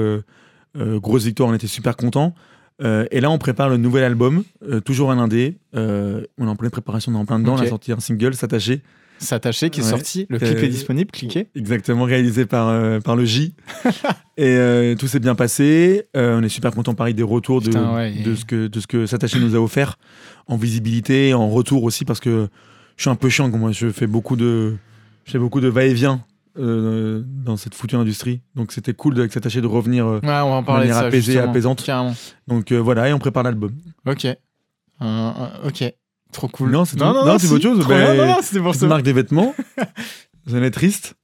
[0.77, 2.35] grosse victoire, on était super contents.
[2.83, 4.45] Et là, on prépare le nouvel album,
[4.85, 5.59] toujours un indé.
[5.75, 7.55] On est en pleine préparation, on est en plein dedans.
[7.55, 8.83] On a sorti un single, S'attacher.
[9.19, 9.89] S'attacher qui est Ouais.
[9.89, 10.27] sorti.
[10.29, 11.47] Le clip est disponible, cliquez.
[11.55, 13.55] Exactement, réalisé par, par le J.
[14.37, 16.05] et tout s'est bien passé.
[16.15, 18.87] On est super content, pareil, des retours de, Putain, de, et- ce que, de ce
[18.87, 19.97] que S'attacher nous a offert
[20.47, 22.49] en visibilité, en retour aussi, parce que
[22.97, 23.73] je suis un peu chiant, moi.
[23.73, 24.77] Je fais beaucoup de,
[25.25, 26.23] je fais beaucoup de va-et-vient
[26.59, 28.41] euh, dans cette foutue industrie.
[28.55, 30.07] Donc c'était cool de- S'attacher de revenir.
[30.07, 31.09] euh, Ouais, on va en parler de manière ça.
[31.09, 31.51] apaisée, justement.
[31.51, 31.83] apaisante.
[31.85, 32.15] Carrément.
[32.49, 33.73] donc euh, voilà, et on prépare l'album.
[34.07, 34.27] Ok.
[35.03, 35.31] Euh,
[35.65, 35.85] ok.
[36.33, 36.71] Trop cool.
[36.71, 36.99] Non, c'est.
[36.99, 37.87] Non, c'est autre chose.
[37.87, 38.15] Bien.
[38.15, 38.87] non, non, c'était pour ça.
[38.87, 39.55] marque des vêtements.
[40.47, 41.15] J'en ai triste.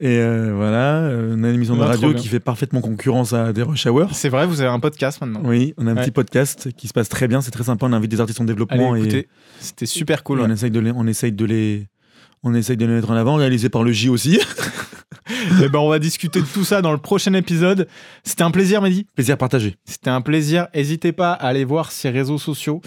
[0.00, 3.32] Et euh, voilà, euh, on a une émission de trop radio qui fait parfaitement concurrence
[3.32, 4.10] à des Rush Hour.
[4.12, 5.40] C'est vrai, vous avez un podcast maintenant.
[5.44, 6.02] Oui, on a un Ouais.
[6.02, 7.84] petit podcast qui se passe très bien, c'est très sympa.
[7.86, 9.26] On invite des artistes en Allez, développement et.
[9.58, 10.38] C'était super cool.
[10.38, 10.46] ouais.
[10.48, 11.88] on essaye de les, on essaye de les,
[12.44, 14.38] on essaye de les mettre en avant, réalisé par le J aussi.
[15.62, 17.88] Eh ben, on va discuter de tout ça dans le prochain épisode.
[18.24, 19.06] C'était un plaisir, Mehdi.
[19.14, 19.76] Plaisir partagé.
[19.84, 20.68] C'était un plaisir.
[20.74, 22.80] N'hésitez pas à aller voir ses réseaux sociaux,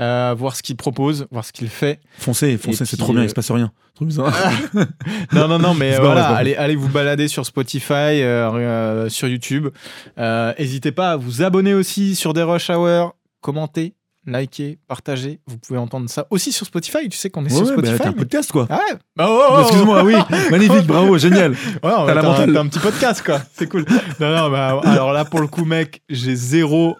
[0.00, 2.00] euh, voir ce qu'il propose, voir ce qu'il fait.
[2.18, 3.72] Foncez, foncez, c'est trop bien, euh, il se passe rien.
[3.94, 4.34] Trop bizarre.
[5.32, 9.68] Non, non, non, mais euh, voilà, allez, allez vous balader sur Spotify, euh, sur YouTube.
[10.16, 13.94] N'hésitez pas à vous abonner aussi sur des Rush Hour, commenter,
[14.26, 15.40] liker, partager.
[15.46, 17.08] Vous pouvez entendre ça aussi sur Spotify.
[17.08, 17.98] Tu sais qu'on est Ouais, sur bah, Spotify.
[17.98, 18.66] t'as un mais- podcast quoi.
[18.70, 18.98] Ah ouais.
[19.16, 19.60] Bah, oh, oh, oh.
[19.62, 20.14] Excuse-moi, oui,
[20.50, 21.52] magnifique, bravo, génial.
[21.64, 22.52] Ouais, T'as la un, mentale.
[22.52, 23.40] t'as un petit podcast, quoi.
[23.54, 23.84] C'est cool.
[24.20, 26.96] Non, non, bah, alors là, pour le coup, mec, j'ai zéro.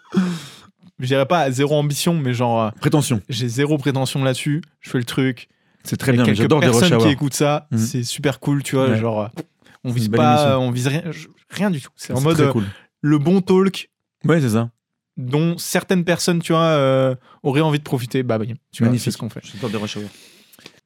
[0.99, 4.63] Je dirais pas zéro ambition, mais genre, euh, Prétention, j'ai zéro prétention là-dessus.
[4.81, 5.49] Je fais le truc.
[5.85, 7.67] c'est très bien, j'adore Rush personnes qui écoutent ça.
[7.71, 7.79] Mhm.
[7.79, 8.89] C'est super cool, tu vois.
[8.89, 8.99] Ouais.
[8.99, 9.27] Genre, euh,
[9.85, 10.59] on vise pas, émission.
[10.63, 10.89] on vise
[11.51, 11.91] rien, du tout.
[11.97, 12.65] C'est en mode euh, cool.
[13.03, 13.91] le bon talk
[14.25, 14.71] Ouais, c'est ça.
[15.17, 18.23] Dont certaines personnes, tu vois, euh, auraient envie de profiter.
[18.23, 19.43] Bah, bah, tu vois, c'est ce qu'on fait.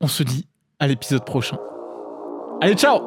[0.00, 0.46] On se dit
[0.78, 1.58] à l'épisode prochain.
[2.60, 3.00] Allez, ciao